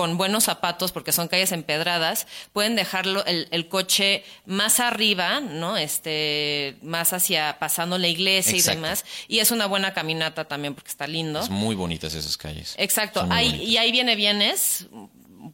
con 0.00 0.16
buenos 0.16 0.44
zapatos, 0.44 0.92
porque 0.92 1.12
son 1.12 1.28
calles 1.28 1.52
empedradas, 1.52 2.26
pueden 2.54 2.74
dejarlo 2.74 3.22
el, 3.26 3.48
el, 3.50 3.68
coche 3.68 4.24
más 4.46 4.80
arriba, 4.80 5.40
¿no? 5.40 5.76
Este, 5.76 6.78
más 6.80 7.12
hacia 7.12 7.58
pasando 7.58 7.98
la 7.98 8.08
iglesia 8.08 8.54
Exacto. 8.56 8.78
y 8.78 8.82
demás. 8.82 9.04
Y 9.28 9.38
es 9.40 9.50
una 9.50 9.66
buena 9.66 9.92
caminata 9.92 10.46
también 10.46 10.74
porque 10.74 10.88
está 10.88 11.06
lindo. 11.06 11.40
Es 11.40 11.50
muy 11.50 11.74
bonitas 11.74 12.14
esas 12.14 12.38
calles. 12.38 12.74
Exacto. 12.78 13.28
Y 13.60 13.76
ahí 13.76 13.92
viene 13.92 14.16
bienes 14.16 14.86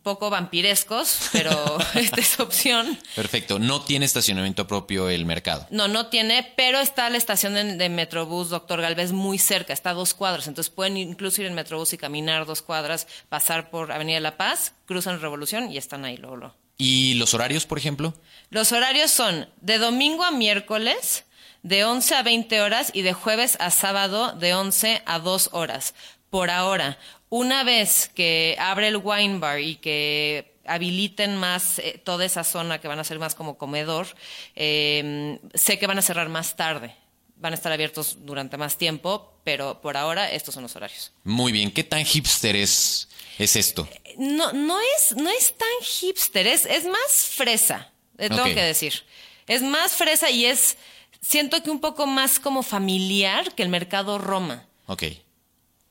poco 0.06 0.30
vampirescos, 0.30 1.18
pero 1.32 1.50
esta 1.96 2.20
es 2.20 2.38
opción. 2.38 2.96
Perfecto. 3.16 3.58
No 3.58 3.80
tiene 3.80 4.06
estacionamiento 4.06 4.68
propio 4.68 5.08
el 5.08 5.26
mercado. 5.26 5.66
No, 5.72 5.88
no 5.88 6.06
tiene, 6.06 6.52
pero 6.56 6.78
está 6.78 7.10
la 7.10 7.18
estación 7.18 7.54
de, 7.54 7.76
de 7.76 7.88
Metrobús 7.88 8.48
Doctor 8.48 8.80
Galvez 8.80 9.10
muy 9.10 9.36
cerca, 9.38 9.72
está 9.72 9.90
a 9.90 9.94
dos 9.94 10.14
cuadras. 10.14 10.46
Entonces 10.46 10.72
pueden 10.72 10.96
incluso 10.96 11.40
ir 11.40 11.48
en 11.48 11.54
Metrobús 11.54 11.92
y 11.92 11.98
caminar 11.98 12.46
dos 12.46 12.62
cuadras, 12.62 13.08
pasar 13.28 13.68
por 13.68 13.90
Avenida 13.90 14.20
La 14.20 14.36
Paz, 14.36 14.74
cruzan 14.84 15.20
Revolución 15.20 15.72
y 15.72 15.76
están 15.76 16.04
ahí 16.04 16.16
luego. 16.16 16.54
¿Y 16.78 17.14
los 17.14 17.34
horarios, 17.34 17.66
por 17.66 17.78
ejemplo? 17.78 18.14
Los 18.50 18.70
horarios 18.70 19.10
son 19.10 19.48
de 19.60 19.78
domingo 19.78 20.22
a 20.22 20.30
miércoles, 20.30 21.24
de 21.64 21.84
11 21.84 22.14
a 22.14 22.22
20 22.22 22.60
horas 22.60 22.92
y 22.94 23.02
de 23.02 23.12
jueves 23.12 23.56
a 23.58 23.72
sábado, 23.72 24.34
de 24.34 24.54
11 24.54 25.02
a 25.04 25.18
2 25.18 25.50
horas. 25.50 25.94
Por 26.30 26.50
ahora, 26.50 26.98
una 27.28 27.64
vez 27.64 28.10
que 28.14 28.56
abre 28.58 28.88
el 28.88 28.96
wine 28.96 29.38
bar 29.38 29.60
y 29.60 29.76
que 29.76 30.56
habiliten 30.66 31.36
más 31.36 31.78
eh, 31.78 32.00
toda 32.02 32.24
esa 32.24 32.44
zona 32.44 32.80
que 32.80 32.88
van 32.88 32.98
a 32.98 33.04
ser 33.04 33.18
más 33.18 33.34
como 33.34 33.56
comedor, 33.56 34.08
eh, 34.54 35.38
sé 35.54 35.78
que 35.78 35.86
van 35.86 35.98
a 35.98 36.02
cerrar 36.02 36.28
más 36.28 36.56
tarde. 36.56 36.94
Van 37.38 37.52
a 37.52 37.56
estar 37.56 37.70
abiertos 37.70 38.18
durante 38.24 38.56
más 38.56 38.78
tiempo, 38.78 39.34
pero 39.44 39.82
por 39.82 39.98
ahora 39.98 40.30
estos 40.30 40.54
son 40.54 40.62
los 40.62 40.74
horarios. 40.74 41.12
Muy 41.22 41.52
bien. 41.52 41.70
¿Qué 41.70 41.84
tan 41.84 42.02
hipster 42.04 42.56
es, 42.56 43.08
es 43.38 43.56
esto? 43.56 43.86
No, 44.16 44.52
no 44.52 44.78
es, 44.80 45.14
no 45.16 45.28
es 45.28 45.54
tan 45.56 45.68
hipster, 45.82 46.46
es, 46.46 46.64
es 46.64 46.84
más 46.86 47.30
fresa, 47.34 47.92
le 48.16 48.30
tengo 48.30 48.44
que 48.44 48.62
decir. 48.62 49.04
Es 49.46 49.60
más 49.60 49.92
fresa 49.92 50.30
y 50.30 50.46
es, 50.46 50.78
siento 51.20 51.62
que 51.62 51.70
un 51.70 51.80
poco 51.80 52.06
más 52.06 52.40
como 52.40 52.62
familiar 52.62 53.54
que 53.54 53.62
el 53.62 53.68
mercado 53.68 54.16
Roma. 54.16 54.66
Ok. 54.86 55.02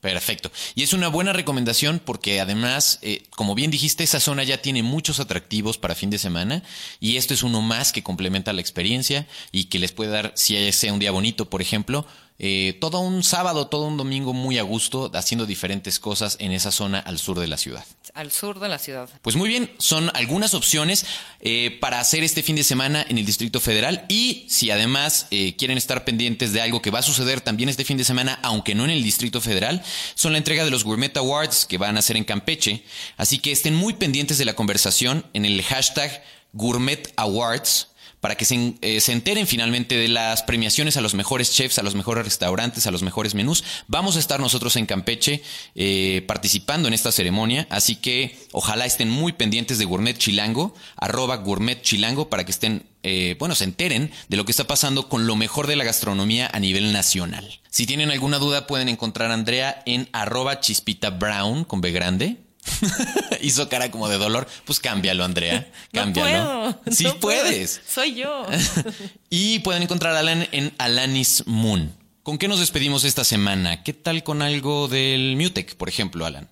Perfecto. 0.06 0.52
Y 0.76 0.84
es 0.84 0.94
una 0.94 1.08
buena 1.08 1.34
recomendación 1.34 2.00
porque 2.04 2.40
además, 2.40 3.00
eh, 3.02 3.24
como 3.32 3.56
bien 3.56 3.72
dijiste, 3.72 4.04
esa 4.04 4.20
zona 4.20 4.44
ya 4.44 4.62
tiene 4.62 4.84
muchos 4.84 5.20
atractivos 5.20 5.80
para 5.80 5.96
fin 5.96 6.12
de 6.12 6.20
semana 6.20 6.62
y 7.00 7.18
esto 7.18 7.34
es 7.34 7.42
uno 7.42 7.62
más 7.62 7.92
que 7.92 8.04
complementa 8.04 8.54
la 8.54 8.62
experiencia 8.62 9.26
y 9.52 9.64
que 9.64 9.80
les 9.80 9.94
puede 9.94 10.12
dar, 10.12 10.32
si 10.36 10.72
sea 10.74 10.94
un 10.94 11.00
día 11.00 11.10
bonito, 11.10 11.50
por 11.50 11.60
ejemplo, 11.64 12.06
eh, 12.38 12.78
todo 12.80 13.00
un 13.00 13.24
sábado, 13.24 13.66
todo 13.66 13.88
un 13.88 13.98
domingo 13.98 14.32
muy 14.32 14.60
a 14.60 14.62
gusto 14.62 15.10
haciendo 15.16 15.48
diferentes 15.48 16.00
cosas 16.00 16.38
en 16.40 16.52
esa 16.52 16.72
zona 16.72 17.00
al 17.00 17.18
sur 17.18 17.40
de 17.40 17.48
la 17.48 17.58
ciudad. 17.58 17.84
Al 18.16 18.32
sur 18.32 18.62
de 18.62 18.70
la 18.70 18.80
ciudad. 18.80 19.10
Pues 19.22 19.36
muy 19.36 19.50
bien, 19.50 19.70
son 19.78 20.10
algunas 20.14 20.54
opciones 20.54 21.06
eh, 21.42 21.78
para 21.82 22.00
hacer 22.00 22.24
este 22.24 22.44
fin 22.44 22.56
de 22.56 22.64
semana 22.64 23.06
en 23.10 23.18
el 23.18 23.26
Distrito 23.26 23.60
Federal 23.60 24.06
y 24.08 24.46
si 24.48 24.72
además 24.72 25.28
eh, 25.32 25.58
quieren 25.58 25.78
estar 25.78 26.06
pendientes 26.06 26.54
de 26.54 26.62
algo 26.62 26.82
que 26.82 26.92
va 26.92 27.00
a 27.00 27.04
suceder 27.04 27.42
también 27.42 27.68
este 27.68 27.84
fin 27.84 27.98
de 27.98 28.06
semana, 28.06 28.40
aunque 28.42 28.74
no 28.74 28.86
en 28.86 28.92
el 28.92 29.04
Distrito 29.04 29.42
Federal, 29.42 29.84
son 30.16 30.32
la 30.32 30.38
entrega 30.38 30.64
de 30.64 30.72
los 30.72 30.86
Gourmet 30.86 31.18
Awards 31.18 31.66
que 31.66 31.78
van 31.78 31.98
a 31.98 32.02
ser 32.02 32.16
en 32.16 32.24
Campeche. 32.24 32.86
Así 33.18 33.40
que 33.40 33.52
estén 33.52 33.76
muy 33.76 33.96
pendientes 33.96 34.38
de 34.38 34.46
la 34.46 34.56
conversación 34.56 35.26
en 35.34 35.44
el 35.44 35.62
hashtag 35.62 36.24
Gourmet 36.54 37.12
Awards 37.18 37.90
para 38.26 38.34
que 38.34 38.46
se, 38.46 38.74
eh, 38.82 39.02
se, 39.02 39.12
enteren 39.12 39.46
finalmente 39.46 39.96
de 39.96 40.08
las 40.08 40.42
premiaciones 40.42 40.98
a 40.98 41.02
los 41.02 41.14
mejores 41.14 41.52
chefs, 41.52 41.78
a 41.78 41.84
los 41.84 41.94
mejores 41.94 42.26
restaurantes, 42.26 42.88
a 42.88 42.92
los 42.92 43.04
mejores 43.04 43.36
menús. 43.36 43.64
Vamos 43.88 44.16
a 44.16 44.20
estar 44.20 44.40
nosotros 44.40 44.78
en 44.78 44.88
Campeche 44.88 45.44
eh, 45.76 46.24
participando 46.26 46.88
en 46.88 46.96
esta 46.96 47.12
ceremonia, 47.12 47.68
así 47.70 47.98
que 47.98 48.36
ojalá 48.52 48.88
estén 48.88 49.12
muy 49.12 49.34
pendientes 49.34 49.78
de 49.78 49.86
Gourmet 49.86 50.18
Chilango, 50.18 50.74
arroba 50.98 51.36
Gourmet 51.36 51.80
Chilango, 51.80 52.28
para 52.28 52.46
que 52.46 52.52
estén, 52.52 52.88
eh, 53.04 53.36
bueno, 53.38 53.54
se 53.54 53.66
enteren 53.66 54.10
de 54.28 54.38
lo 54.38 54.46
que 54.46 54.54
está 54.54 54.66
pasando 54.66 55.08
con 55.08 55.28
lo 55.28 55.36
mejor 55.36 55.68
de 55.68 55.76
la 55.76 55.84
gastronomía 55.84 56.50
a 56.52 56.60
nivel 56.60 56.94
nacional. 56.94 57.60
Si 57.70 57.86
tienen 57.86 58.10
alguna 58.10 58.40
duda 58.40 58.66
pueden 58.66 58.90
encontrar 58.90 59.30
a 59.30 59.36
Andrea 59.36 59.84
en 59.86 60.10
arroba 60.14 60.62
chispita 60.62 61.12
brown 61.12 61.64
con 61.64 61.80
B 61.80 61.92
grande. 61.92 62.38
Hizo 63.42 63.70
cara 63.70 63.92
como 63.92 64.08
de 64.08 64.18
dolor. 64.18 64.48
Pues 64.66 64.80
cámbialo, 64.80 65.24
Andrea. 65.24 65.72
Cámbialo. 65.94 66.66
No 66.68 66.82
puedo. 66.82 66.96
Sí 66.96 67.04
no 67.04 67.20
puedes. 67.20 67.80
Puedo. 67.80 67.94
Soy 67.94 68.16
yo. 68.16 68.46
y 69.30 69.60
pueden 69.60 69.84
encontrar 69.84 70.16
a 70.16 70.20
Alan 70.20 70.48
en 70.52 70.74
Alanis 70.78 71.44
Moon. 71.46 71.96
¿Con 72.24 72.38
qué 72.38 72.48
nos 72.48 72.60
despedimos 72.60 73.04
esta 73.04 73.24
semana? 73.24 73.84
¿Qué 73.84 73.94
tal 73.94 74.24
con 74.24 74.42
algo 74.42 74.88
del 74.88 75.36
Mutec, 75.38 75.76
por 75.76 75.90
ejemplo, 75.90 76.26
Alan? 76.26 76.50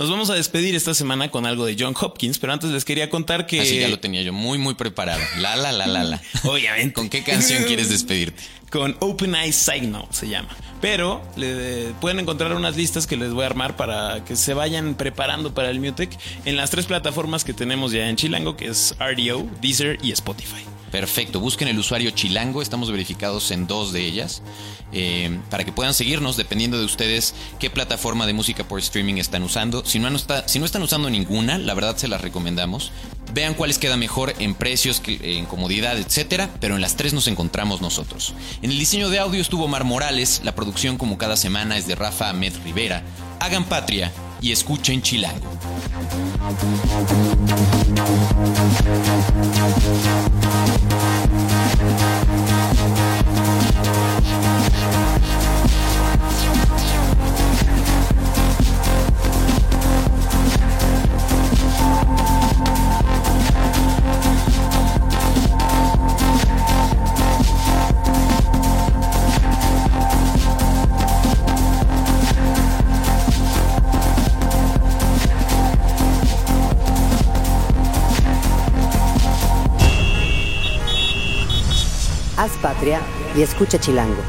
Nos 0.00 0.08
vamos 0.08 0.30
a 0.30 0.34
despedir 0.34 0.74
esta 0.74 0.94
semana 0.94 1.30
con 1.30 1.44
algo 1.44 1.66
de 1.66 1.76
John 1.78 1.94
Hopkins, 2.00 2.38
pero 2.38 2.54
antes 2.54 2.70
les 2.70 2.86
quería 2.86 3.10
contar 3.10 3.44
que. 3.44 3.60
Así 3.60 3.78
ya 3.78 3.88
lo 3.88 4.00
tenía 4.00 4.22
yo 4.22 4.32
muy, 4.32 4.56
muy 4.56 4.72
preparado. 4.72 5.20
La, 5.40 5.56
la, 5.56 5.72
la, 5.72 5.86
la, 5.86 6.04
la. 6.04 6.22
Obviamente. 6.44 6.94
¿Con 6.94 7.10
qué 7.10 7.22
canción 7.22 7.64
quieres 7.64 7.90
despedirte? 7.90 8.42
Con 8.70 8.96
Open 9.00 9.34
Eyes 9.34 9.56
Signal 9.56 10.06
se 10.08 10.26
llama. 10.26 10.56
Pero 10.80 11.20
le, 11.36 11.92
pueden 12.00 12.18
encontrar 12.18 12.54
unas 12.54 12.78
listas 12.78 13.06
que 13.06 13.18
les 13.18 13.34
voy 13.34 13.42
a 13.42 13.48
armar 13.48 13.76
para 13.76 14.24
que 14.24 14.36
se 14.36 14.54
vayan 14.54 14.94
preparando 14.94 15.52
para 15.52 15.68
el 15.68 15.80
Mutec 15.80 16.16
en 16.46 16.56
las 16.56 16.70
tres 16.70 16.86
plataformas 16.86 17.44
que 17.44 17.52
tenemos 17.52 17.92
ya 17.92 18.08
en 18.08 18.16
Chilango, 18.16 18.56
que 18.56 18.68
es 18.68 18.94
RDO, 18.98 19.46
Deezer 19.60 19.98
y 20.02 20.12
Spotify. 20.12 20.64
Perfecto, 20.90 21.38
busquen 21.38 21.68
el 21.68 21.78
usuario 21.78 22.10
Chilango, 22.10 22.62
estamos 22.62 22.90
verificados 22.90 23.52
en 23.52 23.68
dos 23.68 23.92
de 23.92 24.04
ellas, 24.04 24.42
eh, 24.92 25.38
para 25.48 25.64
que 25.64 25.72
puedan 25.72 25.94
seguirnos 25.94 26.36
dependiendo 26.36 26.78
de 26.78 26.84
ustedes 26.84 27.34
qué 27.60 27.70
plataforma 27.70 28.26
de 28.26 28.32
música 28.32 28.64
por 28.64 28.80
streaming 28.80 29.14
están 29.14 29.44
usando. 29.44 29.84
Si 29.84 30.00
no, 30.00 30.08
si 30.46 30.58
no 30.58 30.64
están 30.64 30.82
usando 30.82 31.08
ninguna, 31.08 31.58
la 31.58 31.74
verdad 31.74 31.96
se 31.96 32.08
las 32.08 32.20
recomendamos. 32.20 32.90
Vean 33.32 33.54
cuáles 33.54 33.78
queda 33.78 33.96
mejor 33.96 34.34
en 34.40 34.54
precios, 34.56 35.00
en 35.06 35.46
comodidad, 35.46 35.96
etcétera, 35.96 36.50
pero 36.58 36.74
en 36.74 36.80
las 36.80 36.96
tres 36.96 37.12
nos 37.12 37.28
encontramos 37.28 37.80
nosotros. 37.80 38.34
En 38.60 38.72
el 38.72 38.78
diseño 38.78 39.10
de 39.10 39.20
audio 39.20 39.40
estuvo 39.40 39.68
Mar 39.68 39.84
Morales, 39.84 40.40
la 40.42 40.56
producción 40.56 40.98
como 40.98 41.18
cada 41.18 41.36
semana 41.36 41.78
es 41.78 41.86
de 41.86 41.94
Rafa 41.94 42.30
Ahmed 42.30 42.54
Rivera. 42.64 43.04
Hagan 43.38 43.64
patria 43.64 44.12
y 44.40 44.52
escuchen 44.52 45.02
Chilango. 45.02 45.50
Y 83.36 83.42
escucha 83.42 83.78
Chilango. 83.78 84.22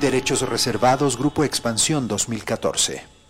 Derechos 0.00 0.42
reservados, 0.42 1.16
Grupo 1.16 1.44
Expansión 1.44 2.06
2014. 2.06 3.23